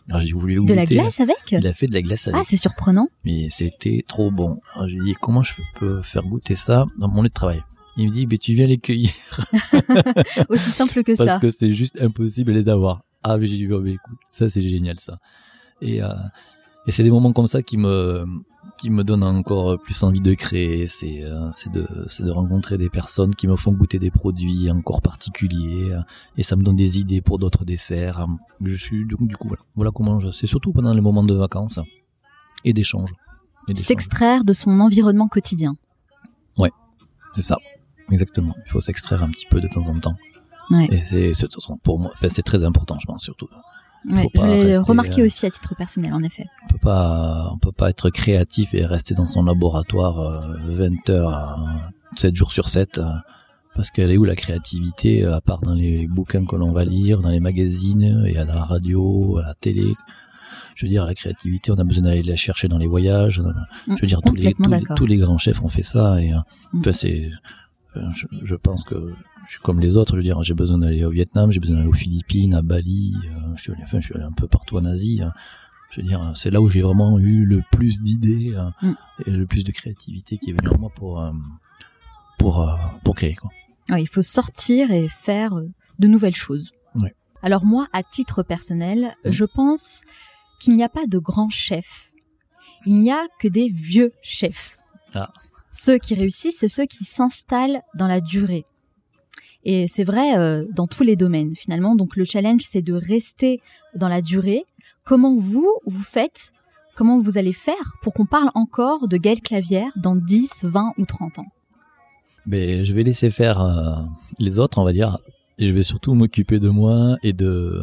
[0.09, 0.75] Alors j'ai voulu De goûter.
[0.75, 2.41] la glace avec Il a fait de la glace avec.
[2.41, 3.09] Ah, c'est surprenant.
[3.25, 4.61] mais c'était trop bon.
[4.75, 7.63] Alors, j'ai dit comment je peux faire goûter ça dans mon lieu de travail?
[7.97, 9.11] Il me dit mais tu viens les cueillir
[10.49, 11.39] Aussi simple que parce ça.
[11.39, 13.03] que c'est juste impossible de les avoir.
[13.23, 15.19] Ah mais j'ai dit oh, mais écoute ça c'est génial ça.
[15.83, 16.09] Et euh,
[16.89, 18.25] et c'est des moments comme ça qui me
[18.79, 20.87] qui me donnent encore plus envie de créer.
[20.87, 24.71] C'est euh, c'est de c'est de rencontrer des personnes qui me font goûter des produits
[24.71, 26.01] encore particuliers euh,
[26.37, 28.25] et ça me donne des idées pour d'autres desserts.
[28.65, 31.35] Je suis donc du coup voilà voilà comment je c'est surtout pendant les moments de
[31.35, 31.81] vacances
[32.65, 33.13] et d'échanges.
[33.77, 35.77] S'extraire de son environnement quotidien.
[37.35, 37.59] C'est ça,
[38.11, 38.55] exactement.
[38.67, 40.17] Il faut s'extraire un petit peu de temps en temps.
[40.71, 40.89] Ouais.
[40.91, 41.47] Et c'est c'est-
[41.83, 43.49] pour moi, enfin, c'est très important, je pense surtout.
[44.11, 46.47] Ouais, je l'ai rester, remarqué euh, aussi à titre personnel, en effet.
[46.65, 51.11] On peut pas, on peut pas être créatif et rester dans son laboratoire euh, 20
[51.11, 52.99] heures, euh, 7 jours sur 7.
[52.99, 53.05] euh,
[53.75, 57.21] parce qu'elle est où la créativité, à part dans les bouquins que l'on va lire,
[57.21, 59.95] dans les magazines, et à la radio, à la télé?
[60.75, 63.41] Je veux dire, la créativité, on a besoin d'aller la chercher dans les voyages.
[63.87, 64.97] je veux dire, tous les, Complètement tous, les, d'accord.
[64.97, 66.21] tous les grands chefs ont fait ça.
[66.21, 66.33] Et
[66.73, 66.81] Mm.
[66.81, 67.31] enfin, c'est,
[68.15, 69.15] je, je pense que
[69.47, 70.13] je suis comme les autres.
[70.13, 73.17] Je veux dire, j'ai besoin d'aller au Vietnam, j'ai besoin d'aller aux Philippines, à Bali.
[73.25, 75.21] euh, je suis allé, enfin, je suis allé un peu partout en Asie.
[75.23, 75.33] hein.
[75.91, 78.95] Je veux dire, c'est là où j'ai vraiment eu le plus d'idées euh, Mm.
[79.27, 81.33] et le plus de créativité qui est venue en moi pour euh,
[82.39, 82.75] pour euh,
[83.05, 83.51] pour créer quoi.
[83.99, 85.51] Il faut sortir et faire
[85.99, 86.71] de nouvelles choses.
[87.41, 89.31] Alors moi, à titre personnel, Mhm.
[89.33, 90.03] je pense
[90.61, 92.11] qu'il n'y a pas de grands chefs.
[92.85, 94.77] Il n'y a que des vieux chefs.
[95.15, 95.33] Ah.
[95.71, 98.65] Ceux qui réussissent, c'est ceux qui s'installent dans la durée.
[99.65, 101.97] Et c'est vrai euh, dans tous les domaines finalement.
[101.97, 103.61] Donc le challenge, c'est de rester
[103.95, 104.65] dans la durée.
[105.05, 106.53] Comment vous, vous faites,
[106.95, 111.05] comment vous allez faire pour qu'on parle encore de Gaël Clavière dans 10, 20 ou
[111.05, 111.47] 30 ans?
[112.47, 113.97] Mais je vais laisser faire euh,
[114.39, 115.19] les autres, on va dire.
[115.59, 117.83] Et je vais surtout m'occuper de moi et de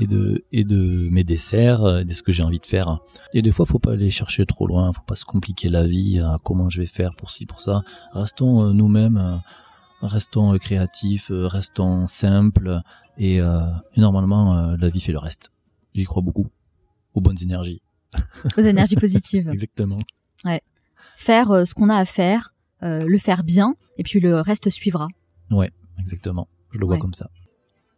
[0.00, 2.98] et de et de mes desserts, euh, de ce que j'ai envie de faire.
[3.34, 6.18] Et des fois, faut pas aller chercher trop loin, faut pas se compliquer la vie.
[6.20, 7.82] à comment je vais faire pour ci pour ça.
[8.12, 9.36] Restons euh, nous-mêmes, euh,
[10.02, 12.80] restons euh, créatifs, euh, restons simples
[13.18, 13.60] et, euh,
[13.94, 15.50] et normalement euh, la vie fait le reste.
[15.94, 16.48] J'y crois beaucoup.
[17.14, 17.80] Aux bonnes énergies.
[18.56, 19.48] Aux énergies positives.
[19.52, 19.98] Exactement.
[21.16, 24.68] faire euh, ce qu'on a à faire, euh, le faire bien, et puis le reste
[24.70, 25.08] suivra.
[26.00, 26.48] Exactement.
[26.72, 27.00] Je le vois Ouais.
[27.00, 27.30] comme ça.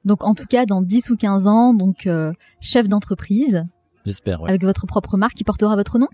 [0.06, 3.64] Donc en tout cas, dans 10 ou 15 ans, donc euh, chef d'entreprise,
[4.06, 4.40] J'espère.
[4.40, 4.48] Ouais.
[4.48, 6.08] avec votre propre marque qui portera votre nom,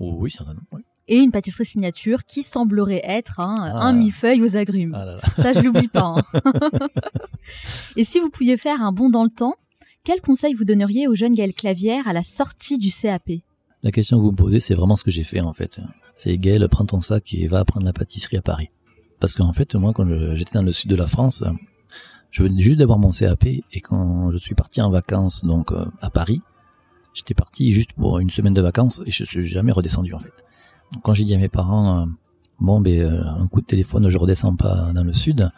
[0.00, 0.62] Oh, oui, certainement.
[1.08, 3.86] et une pâtisserie signature qui semblerait être hein, Ah.
[3.86, 4.94] un millefeuille aux agrumes.
[4.94, 5.20] Ah là là.
[5.36, 6.16] Ça, je l'oublie pas.
[6.16, 6.22] hein.
[7.96, 9.54] et si vous pouviez faire un bond dans le temps,
[10.04, 13.30] quel conseil vous donneriez au jeune Gaël Clavière à la sortie du CAP
[13.84, 15.78] La question que vous me posez, c'est vraiment ce que j'ai fait en fait.
[16.14, 18.68] C'est Gaël, prends ton sac et va apprendre la pâtisserie à Paris.
[19.20, 21.44] Parce qu'en fait, moi, quand j'étais dans le sud de la France,
[22.32, 25.84] je venais juste d'avoir mon CAP et quand je suis parti en vacances donc euh,
[26.00, 26.40] à Paris,
[27.14, 30.32] j'étais parti juste pour une semaine de vacances et je suis jamais redescendu en fait.
[30.92, 32.06] Donc quand j'ai dit à mes parents, euh,
[32.58, 35.50] bon ben euh, un coup de téléphone, je redescends pas dans le sud,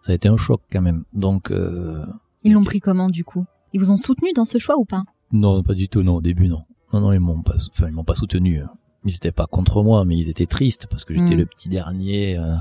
[0.00, 1.04] ça a été un choc quand même.
[1.12, 2.04] Donc euh,
[2.42, 3.44] Ils l'ont pris comment du coup?
[3.74, 5.04] Ils vous ont soutenu dans ce choix ou pas?
[5.30, 6.62] Non, pas du tout, non, au début, non.
[6.92, 8.60] Non, non, ils m'ont pas, enfin, ils m'ont pas soutenu.
[9.06, 11.38] Ils étaient pas contre moi, mais ils étaient tristes parce que j'étais Mm.
[11.38, 12.54] le petit dernier euh,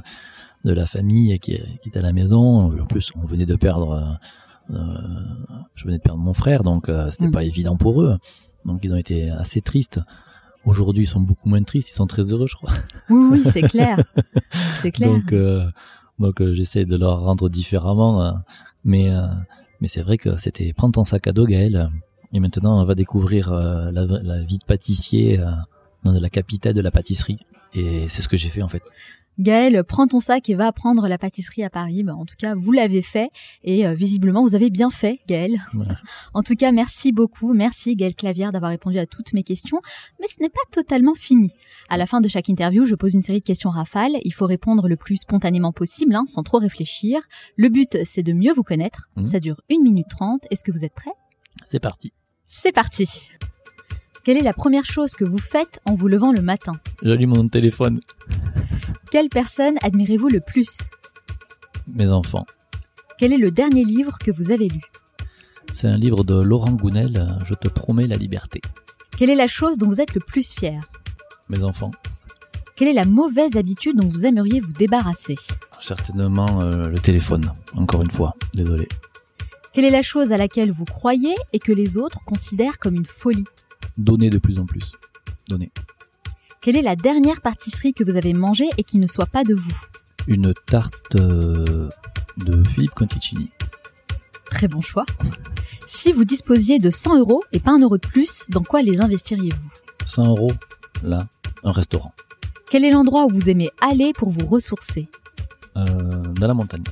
[0.65, 2.71] de la famille qui, qui était à la maison.
[2.81, 4.19] En plus, on venait de perdre,
[4.71, 4.97] euh, euh,
[5.75, 7.31] je venais de perdre mon frère, donc euh, c'était Mm.
[7.31, 8.17] pas évident pour eux.
[8.65, 9.99] Donc ils ont été assez tristes.
[10.65, 12.71] Aujourd'hui, ils sont beaucoup moins tristes, ils sont très heureux, je crois.
[13.09, 13.99] Oui, oui, c'est clair.
[14.81, 15.09] C'est clair.
[15.09, 15.65] Donc, euh,
[16.19, 18.33] donc euh, j'essaie de leur rendre différemment,
[18.83, 19.09] mais
[19.79, 21.89] mais c'est vrai que c'était prends ton sac à dos, Gaël,
[22.33, 25.39] et maintenant on va découvrir la, la vie de pâtissier
[26.03, 27.39] dans la capitale de la pâtisserie,
[27.73, 28.83] et c'est ce que j'ai fait en fait.
[29.39, 32.03] Gaël, prends ton sac et va apprendre la pâtisserie à Paris.
[32.03, 33.29] Bah, en tout cas, vous l'avez fait
[33.63, 35.57] et euh, visiblement, vous avez bien fait, Gaël.
[36.33, 37.53] En tout cas, merci beaucoup.
[37.53, 39.81] Merci, Gaël Clavière, d'avoir répondu à toutes mes questions.
[40.19, 41.51] Mais ce n'est pas totalement fini.
[41.89, 44.17] À la fin de chaque interview, je pose une série de questions rafales.
[44.23, 47.21] Il faut répondre le plus spontanément possible, hein, sans trop réfléchir.
[47.57, 49.09] Le but, c'est de mieux vous connaître.
[49.17, 49.27] Mhm.
[49.27, 50.45] Ça dure 1 minute 30.
[50.51, 51.11] Est-ce que vous êtes prêts?
[51.67, 52.11] C'est parti.
[52.45, 53.07] C'est parti
[54.23, 56.73] Quelle est la première chose que vous faites en vous levant le matin?
[57.01, 57.99] J'allume mon téléphone.
[59.11, 60.89] Quelle personne admirez-vous le plus?
[61.85, 62.45] Mes enfants.
[63.17, 64.79] Quel est le dernier livre que vous avez lu?
[65.73, 67.37] C'est un livre de Laurent Gounel.
[67.45, 68.61] Je te promets la liberté.
[69.17, 70.81] Quelle est la chose dont vous êtes le plus fier?
[71.49, 71.91] Mes enfants.
[72.77, 75.35] Quelle est la mauvaise habitude dont vous aimeriez vous débarrasser?
[75.81, 77.51] Certainement euh, le téléphone.
[77.75, 78.37] Encore une fois.
[78.53, 78.87] Désolé.
[79.73, 83.05] Quelle est la chose à laquelle vous croyez et que les autres considèrent comme une
[83.05, 83.43] folie?
[83.97, 84.93] Donner de plus en plus.
[85.49, 85.69] Donner.
[86.61, 89.55] Quelle est la dernière pâtisserie que vous avez mangée et qui ne soit pas de
[89.55, 89.75] vous?
[90.27, 91.89] Une tarte euh,
[92.37, 93.49] de Philippe Conticini.
[94.45, 95.05] Très bon choix.
[95.87, 98.99] Si vous disposiez de 100 euros et pas un euro de plus, dans quoi les
[99.01, 99.69] investiriez-vous?
[100.05, 100.51] 100 euros,
[101.03, 101.27] là,
[101.63, 102.13] un restaurant.
[102.69, 105.09] Quel est l'endroit où vous aimez aller pour vous ressourcer?
[105.77, 105.87] Euh,
[106.33, 106.83] dans la montagne.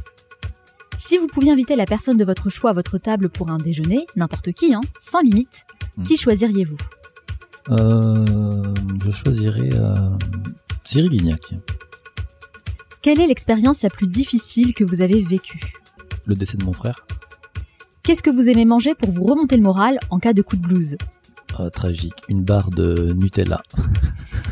[0.97, 4.05] Si vous pouviez inviter la personne de votre choix à votre table pour un déjeuner,
[4.15, 5.65] n'importe qui, hein, sans limite,
[5.97, 6.03] Hmm.
[6.03, 6.78] qui choisiriez-vous?
[7.78, 9.95] Je choisirais euh,
[10.84, 11.53] Cyril Lignac.
[13.01, 15.74] Quelle est l'expérience la plus difficile que vous avez vécue?
[16.26, 17.05] Le décès de mon frère.
[18.03, 20.61] Qu'est-ce que vous aimez manger pour vous remonter le moral en cas de coup de
[20.61, 20.97] blues?
[21.59, 22.24] Euh, tragique.
[22.28, 23.61] Une barre de Nutella.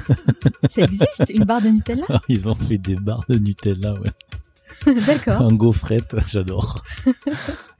[0.69, 2.05] Ça existe, une barre de Nutella?
[2.29, 4.93] Ils ont fait des barres de Nutella, ouais.
[5.05, 5.41] D'accord.
[5.41, 6.83] En gaufrette, j'adore.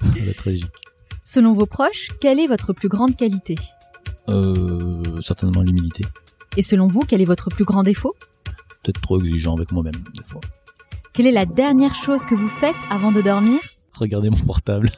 [0.01, 0.71] La tragique.
[1.25, 3.55] Selon vos proches, quelle est votre plus grande qualité?
[3.55, 3.76] Euh,
[5.21, 6.05] certainement l'humilité.
[6.57, 8.15] Et selon vous, quel est votre plus grand défaut?
[8.83, 10.41] Peut-être trop exigeant avec moi-même, des fois.
[11.13, 13.59] Quelle est la dernière chose que vous faites avant de dormir?
[13.95, 14.91] Regardez mon portable.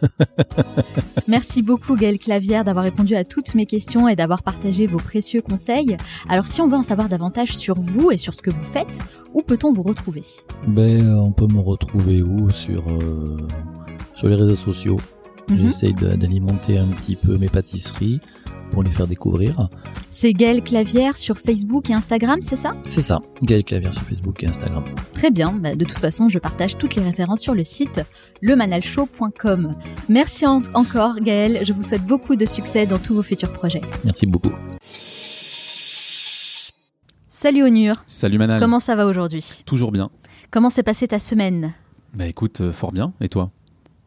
[1.28, 5.42] Merci beaucoup Gaël Clavière d'avoir répondu à toutes mes questions et d'avoir partagé vos précieux
[5.42, 5.96] conseils.
[6.28, 9.02] Alors si on veut en savoir davantage sur vous et sur ce que vous faites,
[9.34, 10.24] où peut-on vous retrouver?
[10.68, 12.50] Ben, euh, on peut me retrouver où?
[12.50, 13.38] Sur, euh,
[14.16, 14.98] sur les réseaux sociaux.
[15.50, 15.58] Mhm.
[15.58, 18.20] J'essaye de- d'alimenter un petit peu mes pâtisseries.
[18.72, 19.70] Pour les faire découvrir.
[20.12, 22.74] C'est Gaël Clavière sur Facebook et Instagram, c'est ça?
[22.88, 24.84] C'est ça, Gaël Clavière sur Facebook et Instagram.
[25.14, 28.02] Très bien, bah, de toute façon, je partage toutes les références sur le site
[28.42, 29.76] lemanalshow.com.
[30.08, 33.82] Merci encore Gaël, je vous souhaite beaucoup de succès dans tous vos futurs projets.
[34.04, 34.52] Merci beaucoup.
[37.30, 38.04] Salut Onur.
[38.06, 38.60] Salut Manal.
[38.60, 39.64] Comment ça va aujourd'hui?
[39.66, 40.10] Toujours bien.
[40.52, 41.74] Comment s'est passée ta semaine?
[42.14, 43.14] Bah écoute, euh, fort bien.
[43.22, 43.52] Et toi?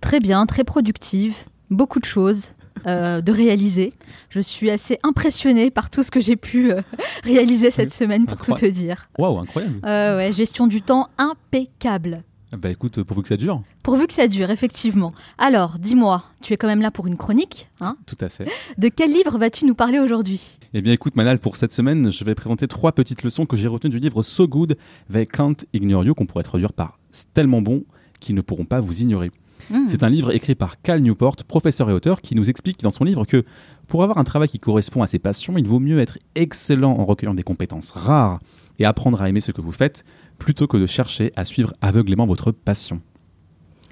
[0.03, 1.37] Très bien, très productive.
[1.71, 2.53] Beaucoup de choses
[2.87, 3.93] euh, de réaliser.
[4.31, 6.81] Je suis assez impressionnée par tout ce que j'ai pu euh,
[7.25, 9.09] réaliser cette semaine, pour tout te dire.
[9.19, 9.81] Waouh, incroyable.
[9.85, 12.25] ouais, gestion du temps impeccable.
[12.57, 13.63] Bah écoute, pourvu que ça dure.
[13.83, 15.15] Pourvu que ça dure, effectivement.
[15.39, 17.97] Alors, dis-moi, tu es quand même là pour une chronique, hein?
[18.05, 18.47] Tout à fait.
[18.77, 20.59] De quel livre vas-tu nous parler aujourd'hui?
[20.75, 23.69] Eh bien écoute Manal, pour cette semaine, je vais présenter trois petites leçons que j'ai
[23.69, 24.77] retenues du livre So Good
[25.11, 26.99] They Can't Ignore You, qu'on pourrait traduire par
[27.33, 27.85] tellement bon
[28.21, 29.31] qu'ils ne pourront pas vous ignorer.
[29.71, 29.87] Hmm.
[29.89, 33.05] C'est un livre écrit par Cal Newport, professeur et auteur, qui nous explique dans son
[33.05, 33.45] livre que
[33.87, 37.05] pour avoir un travail qui correspond à ses passions, il vaut mieux être excellent en
[37.05, 38.39] recueillant des compétences rares
[38.79, 40.05] et apprendre à aimer ce que vous faites
[40.39, 43.01] plutôt que de chercher à suivre aveuglément votre passion.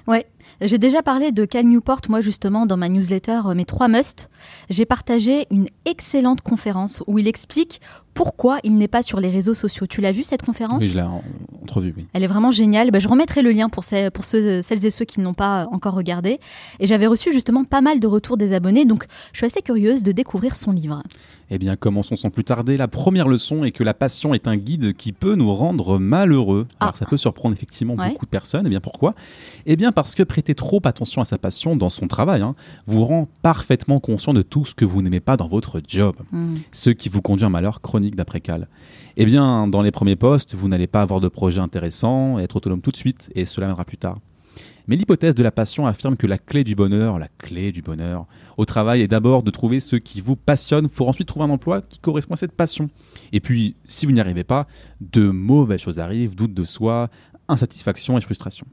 [0.07, 0.27] Ouais,
[0.61, 4.29] j'ai déjà parlé de Cal Newport, moi justement, dans ma newsletter euh, Mes trois musts.
[4.68, 7.81] J'ai partagé une excellente conférence où il explique
[8.15, 9.87] pourquoi il n'est pas sur les réseaux sociaux.
[9.87, 11.07] Tu l'as vu cette conférence Oui, je l'ai
[11.63, 12.07] entrevue, oui.
[12.13, 12.91] Elle est vraiment géniale.
[12.91, 15.67] Bah, je remettrai le lien pour, pour ceux, celles et ceux qui ne l'ont pas
[15.73, 16.41] encore regardé.
[16.81, 20.03] Et j'avais reçu justement pas mal de retours des abonnés, donc je suis assez curieuse
[20.03, 21.03] de découvrir son livre.
[21.53, 22.77] Eh bien, commençons sans plus tarder.
[22.77, 26.67] La première leçon est que la passion est un guide qui peut nous rendre malheureux.
[26.79, 26.85] Ah.
[26.85, 28.67] Alors, ça peut surprendre effectivement beaucoup de personnes.
[28.67, 29.15] Eh bien, pourquoi?
[29.67, 32.55] Eh bien, parce que prêter trop attention à sa passion dans son travail hein,
[32.87, 36.15] vous rend parfaitement conscient de tout ce que vous n'aimez pas dans votre job.
[36.31, 36.57] Hmm.
[36.71, 38.69] Ce qui vous conduit à un malheur chronique d'après Cal.
[39.17, 42.81] Eh bien, dans les premiers postes, vous n'allez pas avoir de projet intéressant, être autonome
[42.81, 44.19] tout de suite, et cela viendra plus tard.
[44.87, 48.27] Mais l'hypothèse de la passion affirme que la clé du bonheur, la clé du bonheur
[48.57, 51.83] au travail est d'abord de trouver ce qui vous passionne pour ensuite trouver un emploi
[51.83, 52.91] qui correspond à cette passion.
[53.33, 54.67] Et puis, si vous n'y arrivez pas,
[55.01, 57.09] de mauvaises choses arrivent, doute de soi,
[57.49, 58.67] insatisfaction et frustration.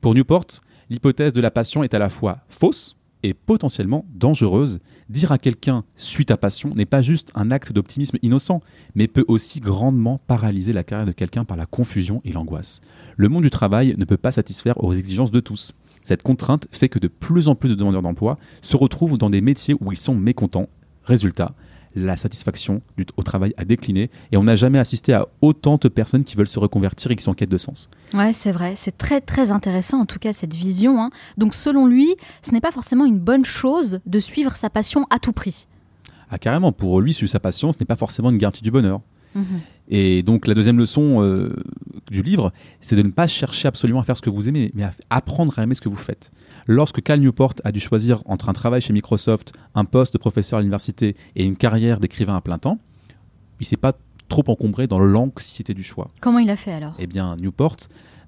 [0.00, 0.46] Pour Newport,
[0.90, 4.80] l'hypothèse de la passion est à la fois fausse et potentiellement dangereuse.
[5.08, 8.60] Dire à quelqu'un suis ta passion n'est pas juste un acte d'optimisme innocent,
[8.94, 12.80] mais peut aussi grandement paralyser la carrière de quelqu'un par la confusion et l'angoisse.
[13.16, 15.72] Le monde du travail ne peut pas satisfaire aux exigences de tous.
[16.02, 19.40] Cette contrainte fait que de plus en plus de demandeurs d'emploi se retrouvent dans des
[19.40, 20.68] métiers où ils sont mécontents.
[21.04, 21.54] Résultat,
[22.04, 22.82] la satisfaction
[23.16, 26.48] au travail a décliné et on n'a jamais assisté à autant de personnes qui veulent
[26.48, 27.88] se reconvertir et qui sont en quête de sens.
[28.14, 31.00] Ouais, c'est vrai, c'est très très intéressant en tout cas cette vision.
[31.02, 31.10] Hein.
[31.36, 35.18] Donc selon lui, ce n'est pas forcément une bonne chose de suivre sa passion à
[35.18, 35.66] tout prix.
[36.30, 39.00] Ah carrément, pour lui, suivre sa passion, ce n'est pas forcément une garantie du bonheur.
[39.34, 39.60] Mhm.
[39.90, 41.54] Et donc la deuxième leçon euh,
[42.10, 44.84] du livre, c'est de ne pas chercher absolument à faire ce que vous aimez, mais
[44.84, 46.30] à apprendre à aimer ce que vous faites.
[46.66, 50.58] Lorsque Cal Newport a dû choisir entre un travail chez Microsoft, un poste de professeur
[50.58, 52.78] à l'université et une carrière d'écrivain à plein temps,
[53.60, 53.94] il s'est pas
[54.28, 56.10] trop encombré dans l'anxiété du choix.
[56.20, 56.94] Comment il a fait alors?
[56.98, 57.76] Eh bien, Newport,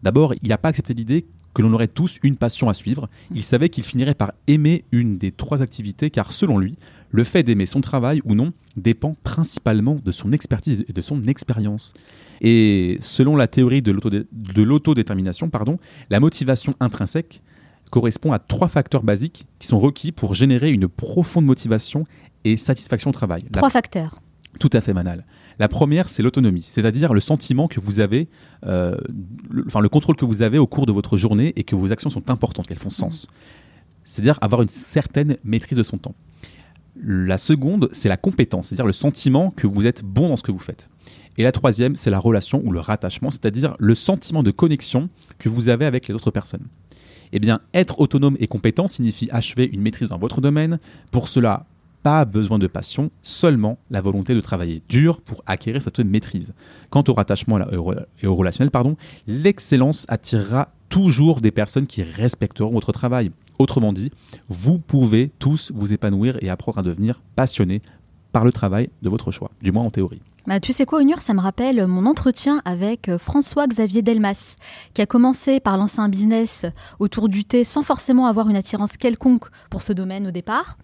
[0.03, 3.09] d'abord, il n'a pas accepté l'idée que l'on aurait tous une passion à suivre.
[3.35, 6.79] Il savait qu'il finirait par aimer une des trois activités, car selon lui,
[7.11, 11.25] le fait d'aimer son travail ou non dépend principalement de son expertise et de son
[11.25, 11.93] expérience.
[12.41, 17.43] Et selon la théorie de l'autodétermination, pardon, la motivation intrinsèque
[17.91, 22.05] correspond à trois facteurs basiques qui sont requis pour générer une profonde motivation
[22.45, 23.45] et satisfaction au travail.
[23.53, 24.21] Trois facteurs.
[24.59, 25.25] Tout à fait, Manal.
[25.59, 28.29] La première, c'est l'autonomie, c'est-à-dire le sentiment que vous avez,
[28.65, 28.97] euh,
[29.67, 32.09] enfin le contrôle que vous avez au cours de votre journée et que vos actions
[32.09, 33.27] sont importantes, qu'elles font sens.
[34.05, 36.15] C'est-à-dire avoir une certaine maîtrise de son temps.
[37.03, 40.53] La seconde, c'est la compétence, c'est-à-dire le sentiment que vous êtes bon dans ce que
[40.53, 40.89] vous faites.
[41.39, 45.49] Et la troisième, c'est la relation ou le rattachement, c'est-à-dire le sentiment de connexion que
[45.49, 46.67] vous avez avec les autres personnes.
[47.33, 50.79] Eh bien, être autonome et compétent signifie achever une maîtrise dans votre domaine.
[51.11, 51.65] Pour cela,
[52.03, 56.53] pas besoin de passion, seulement la volonté de travailler dur pour acquérir cette maîtrise.
[56.91, 57.59] Quant au rattachement
[58.23, 58.97] et au relationnel, pardon,
[59.27, 63.31] l'excellence attirera toujours des personnes qui respecteront votre travail.
[63.61, 64.11] Autrement dit,
[64.49, 67.83] vous pouvez tous vous épanouir et apprendre à devenir passionné
[68.33, 70.23] par le travail de votre choix, du moins en théorie.
[70.47, 74.57] Bah, tu sais quoi, Onur, ça me rappelle mon entretien avec euh, François-Xavier Delmas,
[74.95, 76.65] qui a commencé par lancer un business
[77.01, 80.79] autour du thé sans forcément avoir une attirance quelconque pour ce domaine au départ.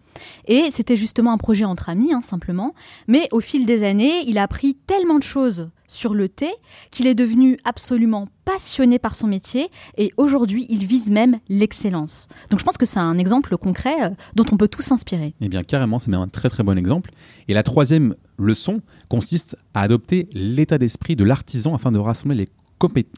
[0.46, 2.74] Et c'était justement un projet entre amis, hein, simplement.
[3.08, 6.50] Mais au fil des années, il a appris tellement de choses sur le thé
[6.90, 12.28] qu'il est devenu absolument passionné par son métier et aujourd'hui il vise même l'excellence.
[12.50, 15.34] Donc je pense que c'est un exemple concret euh, dont on peut tous s'inspirer.
[15.40, 17.12] Eh bien carrément, c'est même un très très bon exemple.
[17.48, 22.48] Et la troisième leçon consiste à adopter l'état d'esprit de l'artisan afin de rassembler les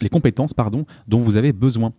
[0.01, 1.93] les compétences pardon, dont vous avez besoin.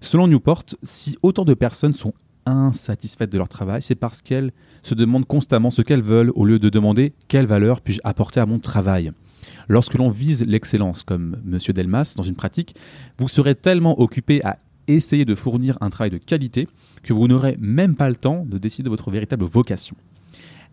[0.00, 2.12] Selon Newport, si autant de personnes sont
[2.46, 6.58] insatisfaites de leur travail, c'est parce qu'elles se demandent constamment ce qu'elles veulent au lieu
[6.58, 9.12] de demander quelle valeur puis-je apporter à mon travail.
[9.68, 11.58] Lorsque l'on vise l'excellence, comme M.
[11.74, 12.74] Delmas dans une pratique,
[13.18, 16.68] vous serez tellement occupé à essayer de fournir un travail de qualité
[17.02, 19.96] que vous n'aurez même pas le temps de décider de votre véritable vocation.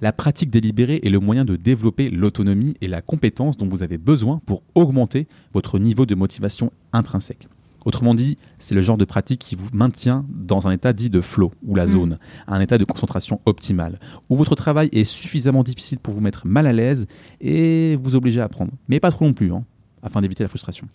[0.01, 3.97] La pratique délibérée est le moyen de développer l'autonomie et la compétence dont vous avez
[3.97, 7.47] besoin pour augmenter votre niveau de motivation intrinsèque.
[7.85, 11.21] Autrement dit, c'est le genre de pratique qui vous maintient dans un état dit de
[11.21, 11.89] flow, ou la mm.
[11.89, 16.47] zone, un état de concentration optimale, où votre travail est suffisamment difficile pour vous mettre
[16.47, 17.07] mal à l'aise
[17.41, 18.71] et vous obliger à apprendre.
[18.87, 19.65] Mais pas trop non plus, hein,
[20.01, 20.87] afin d'éviter la frustration.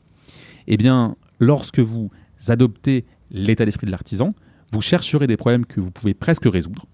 [0.67, 2.11] Eh bien, lorsque vous
[2.49, 4.35] adoptez l'état d'esprit de l'artisan,
[4.73, 6.87] vous chercherez des problèmes que vous pouvez presque résoudre.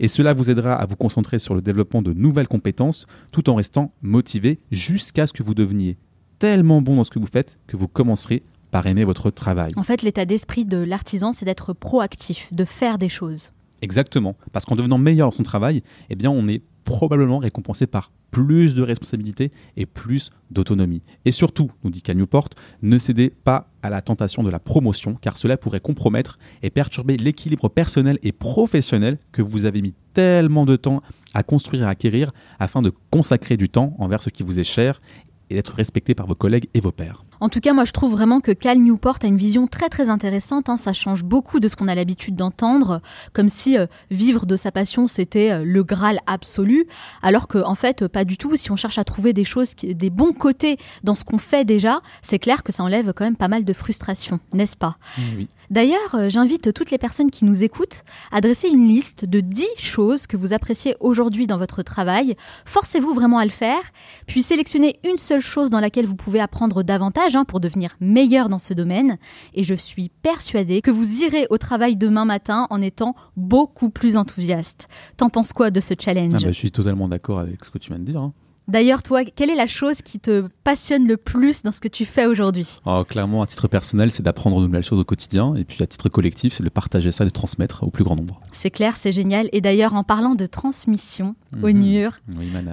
[0.00, 3.54] Et cela vous aidera à vous concentrer sur le développement de nouvelles compétences tout en
[3.54, 5.98] restant motivé jusqu'à ce que vous deveniez
[6.38, 9.72] tellement bon dans ce que vous faites que vous commencerez par aimer votre travail.
[9.76, 13.52] En fait, l'état d'esprit de l'artisan, c'est d'être proactif, de faire des choses.
[13.82, 18.10] Exactement, parce qu'en devenant meilleur dans son travail, eh bien, on est probablement récompensé par
[18.30, 21.02] plus de responsabilités et plus d'autonomie.
[21.24, 22.48] Et surtout, nous dit Cal Newport,
[22.82, 27.16] ne cédez pas à la tentation de la promotion, car cela pourrait compromettre et perturber
[27.16, 31.02] l'équilibre personnel et professionnel que vous avez mis tellement de temps
[31.34, 34.64] à construire et à acquérir afin de consacrer du temps envers ce qui vous est
[34.64, 35.00] cher
[35.48, 37.24] et d'être respecté par vos collègues et vos pairs.
[37.40, 40.08] En tout cas, moi je trouve vraiment que Cal Newport a une vision très très
[40.08, 40.68] intéressante.
[40.68, 40.76] Hein.
[40.76, 43.00] Ça change beaucoup de ce qu'on a l'habitude d'entendre,
[43.32, 46.86] comme si euh, vivre de sa passion c'était euh, le Graal absolu,
[47.22, 48.56] alors que en fait pas du tout.
[48.56, 52.00] Si on cherche à trouver des choses, des bons côtés dans ce qu'on fait déjà,
[52.22, 54.96] c'est clair que ça enlève quand même pas mal de frustration, n'est-ce pas?
[55.36, 55.48] Oui.
[55.70, 58.02] D'ailleurs, euh, j'invite toutes les personnes qui nous écoutent
[58.32, 62.34] à dresser une liste de 10 choses que vous appréciez aujourd'hui dans votre travail.
[62.64, 63.80] Forcez-vous vraiment à le faire,
[64.26, 68.48] puis sélectionnez une seule chose dans laquelle vous pouvez apprendre davantage hein, pour devenir meilleur
[68.48, 69.18] dans ce domaine.
[69.54, 74.16] Et je suis persuadée que vous irez au travail demain matin en étant beaucoup plus
[74.16, 74.88] enthousiaste.
[75.16, 76.32] T'en penses quoi de ce challenge?
[76.34, 78.20] Ah bah, Je suis totalement d'accord avec ce que tu viens de dire.
[78.20, 78.32] Hein.
[78.68, 82.04] D'ailleurs, toi, quelle est la chose qui te passionne le plus dans ce que tu
[82.04, 82.78] fais aujourd'hui?
[82.86, 85.54] Oh, Clairement, à titre personnel, c'est d'apprendre de nouvelles choses au quotidien.
[85.56, 88.40] Et puis à titre collectif, c'est de partager ça, de transmettre au plus grand nombre.
[88.52, 89.48] C'est clair, c'est génial.
[89.52, 92.10] Et d'ailleurs, en parlant de transmission, au mhm.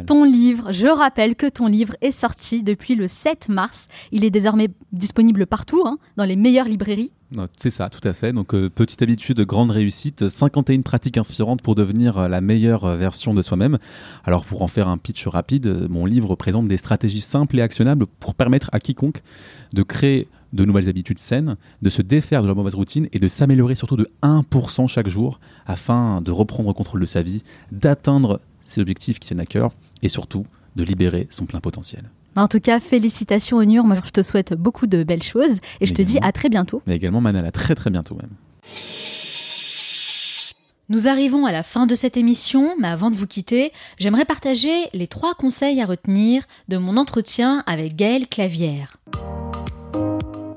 [0.06, 3.88] ton livre, je rappelle que ton livre est sorti depuis le 7 mars.
[4.12, 7.12] Il est désormais disponible partout, hein, dans les meilleures librairies.
[7.58, 8.32] C'est ça, tout à fait.
[8.32, 12.96] Donc, euh, petite habitude, grande réussite, 51 pratiques inspirantes pour devenir euh, la meilleure euh,
[12.96, 13.80] version de soi-même.
[14.24, 18.08] Alors, pour en faire un pitch rapide, mon livre présente des stratégies simples et actionnables
[18.08, 19.24] pour permettre à quiconque
[19.74, 23.28] de créer de nouvelles habitudes saines, de se défaire de la mauvaise routine et de
[23.28, 28.40] s'améliorer surtout de 1% chaque jour afin de reprendre le contrôle de sa vie, d'atteindre
[28.64, 30.46] ses objectifs qui tiennent à cœur et surtout
[30.78, 32.04] de libérer son plein potentiel.
[32.36, 33.84] En tout cas, félicitations Onur.
[33.84, 36.82] Moi, je te souhaite beaucoup de belles choses et je te dis à très bientôt.
[36.86, 38.30] Mais également Manal, à très très bientôt même.
[40.90, 44.88] Nous arrivons à la fin de cette émission, mais avant de vous quitter, j'aimerais partager
[44.94, 48.96] les trois conseils à retenir de mon entretien avec Gaëlle Clavière.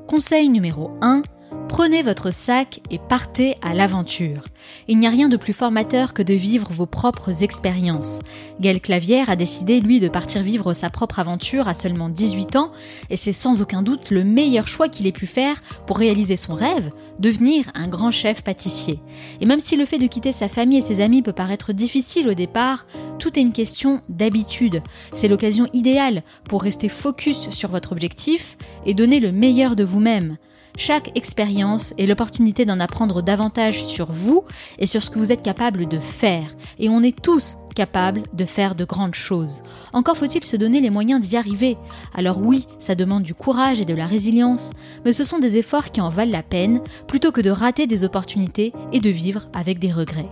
[0.07, 1.23] Conseil numéro 1
[1.71, 4.43] Prenez votre sac et partez à l'aventure.
[4.89, 8.23] Il n'y a rien de plus formateur que de vivre vos propres expériences.
[8.61, 12.73] Gaël Clavière a décidé, lui, de partir vivre sa propre aventure à seulement 18 ans,
[13.09, 16.55] et c'est sans aucun doute le meilleur choix qu'il ait pu faire pour réaliser son
[16.55, 16.91] rêve,
[17.21, 18.99] devenir un grand chef pâtissier.
[19.41, 22.29] Et même si le fait de quitter sa famille et ses amis peut paraître difficile
[22.29, 22.85] au départ,
[23.21, 24.83] tout est une question d'habitude.
[25.15, 30.37] C'est l'occasion idéale pour rester focus sur votre objectif et donner le meilleur de vous-même.
[30.77, 34.45] Chaque expérience est l'opportunité d'en apprendre davantage sur vous
[34.79, 36.55] et sur ce que vous êtes capable de faire.
[36.79, 39.63] Et on est tous capables de faire de grandes choses.
[39.93, 41.77] Encore faut-il se donner les moyens d'y arriver.
[42.15, 44.73] Alors oui, ça demande du courage et de la résilience,
[45.05, 48.05] mais ce sont des efforts qui en valent la peine plutôt que de rater des
[48.05, 50.31] opportunités et de vivre avec des regrets.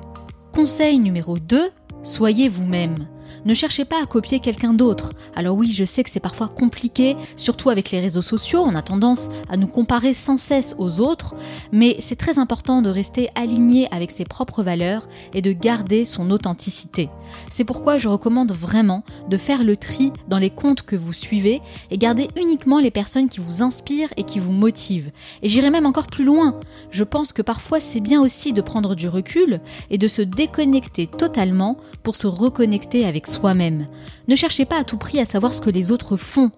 [0.55, 1.71] Conseil numéro 2,
[2.03, 3.07] soyez vous-même.
[3.45, 5.13] Ne cherchez pas à copier quelqu'un d'autre.
[5.35, 8.83] Alors oui, je sais que c'est parfois compliqué, surtout avec les réseaux sociaux, on a
[8.83, 11.35] tendance à nous comparer sans cesse aux autres,
[11.73, 16.31] mais c'est très important de rester aligné avec ses propres valeurs et de garder son
[16.31, 17.09] authenticité.
[17.51, 21.61] C'est pourquoi je recommande vraiment de faire le tri dans les comptes que vous suivez
[21.91, 25.11] et garder uniquement les personnes qui vous inspirent et qui vous motivent.
[25.43, 26.59] Et j'irai même encore plus loin.
[26.91, 29.61] Je pense que parfois c'est bien aussi de prendre du recul
[29.91, 33.87] et de se déconnecter totalement pour se reconnecter avec soi-même.
[34.29, 36.51] Ne cherchez pas à tout prix à savoir ce que les autres font.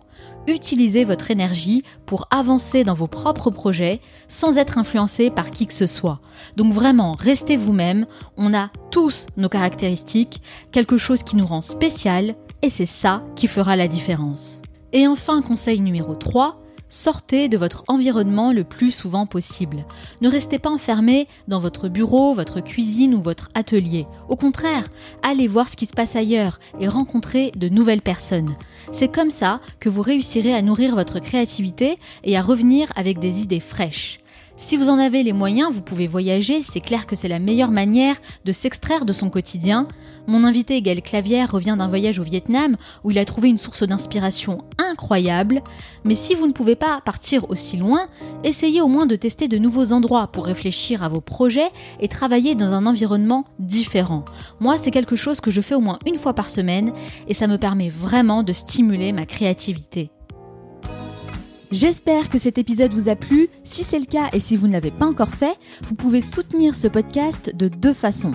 [0.47, 5.73] Utilisez votre énergie pour avancer dans vos propres projets sans être influencé par qui que
[5.73, 6.21] ce soit.
[6.57, 8.07] Donc vraiment, restez vous-même,
[8.37, 10.41] on a tous nos caractéristiques,
[10.73, 14.63] quelque chose qui nous rend spécial, et c'est ça qui fera la différence.
[14.93, 16.61] Et enfin, conseil numéro 3,
[16.93, 19.85] Sortez de votre environnement le plus souvent possible.
[20.23, 24.09] Ne restez pas enfermé dans votre bureau, votre cuisine ou votre atelier.
[24.29, 24.89] Au contraire,
[25.23, 28.57] allez voir ce qui se passe ailleurs et rencontrez de nouvelles personnes.
[28.91, 33.41] C'est comme ça que vous réussirez à nourrir votre créativité et à revenir avec des
[33.41, 34.19] idées fraîches.
[34.63, 37.71] Si vous en avez les moyens, vous pouvez voyager, c'est clair que c'est la meilleure
[37.71, 39.89] manière de s'extraire de son quotidien.
[40.27, 43.85] Mon invité Gaël Clavière revient d'un voyage au Vietnam où il a trouvé une source
[43.85, 45.63] d'inspiration incroyable.
[46.05, 48.07] Mais si vous ne pouvez pas partir aussi loin,
[48.45, 52.55] essayez au moins de tester de nouveaux endroits pour réfléchir à vos projets et travailler
[52.55, 54.27] dans un environnement différent.
[54.61, 56.93] Moi, c'est quelque chose que je fais au moins une fois par semaine
[57.29, 60.11] et ça me permet vraiment de stimuler ma créativité.
[61.71, 63.49] J'espère que cet épisode vous a plu.
[63.63, 66.75] Si c'est le cas et si vous ne l'avez pas encore fait, vous pouvez soutenir
[66.75, 68.33] ce podcast de deux façons.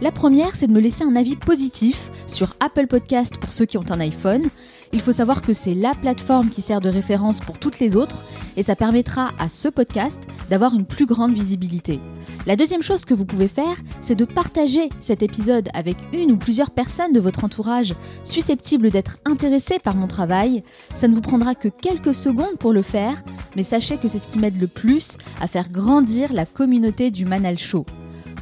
[0.00, 3.76] La première, c'est de me laisser un avis positif sur Apple Podcast pour ceux qui
[3.76, 4.48] ont un iPhone.
[4.92, 8.24] Il faut savoir que c'est la plateforme qui sert de référence pour toutes les autres
[8.56, 12.00] et ça permettra à ce podcast d'avoir une plus grande visibilité.
[12.46, 16.36] La deuxième chose que vous pouvez faire, c'est de partager cet épisode avec une ou
[16.36, 20.64] plusieurs personnes de votre entourage susceptibles d'être intéressées par mon travail.
[20.94, 23.22] Ça ne vous prendra que quelques secondes pour le faire,
[23.54, 27.24] mais sachez que c'est ce qui m'aide le plus à faire grandir la communauté du
[27.26, 27.86] Manal Show.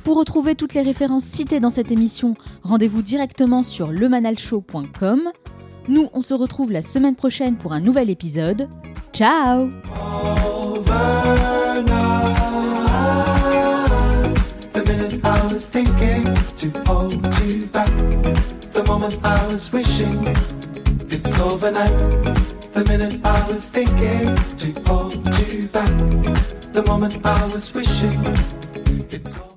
[0.02, 5.30] Pour retrouver toutes les références citées dans cette émission, rendez-vous directement sur lemanalshow.com.
[5.88, 8.68] Nous, on se retrouve la semaine prochaine pour un nouvel épisode.
[9.12, 9.70] Ciao
[21.10, 21.96] it's overnight.
[22.72, 25.88] The minute I was thinking to hold you back.
[26.72, 28.24] The moment I was wishing
[29.10, 29.47] it's over.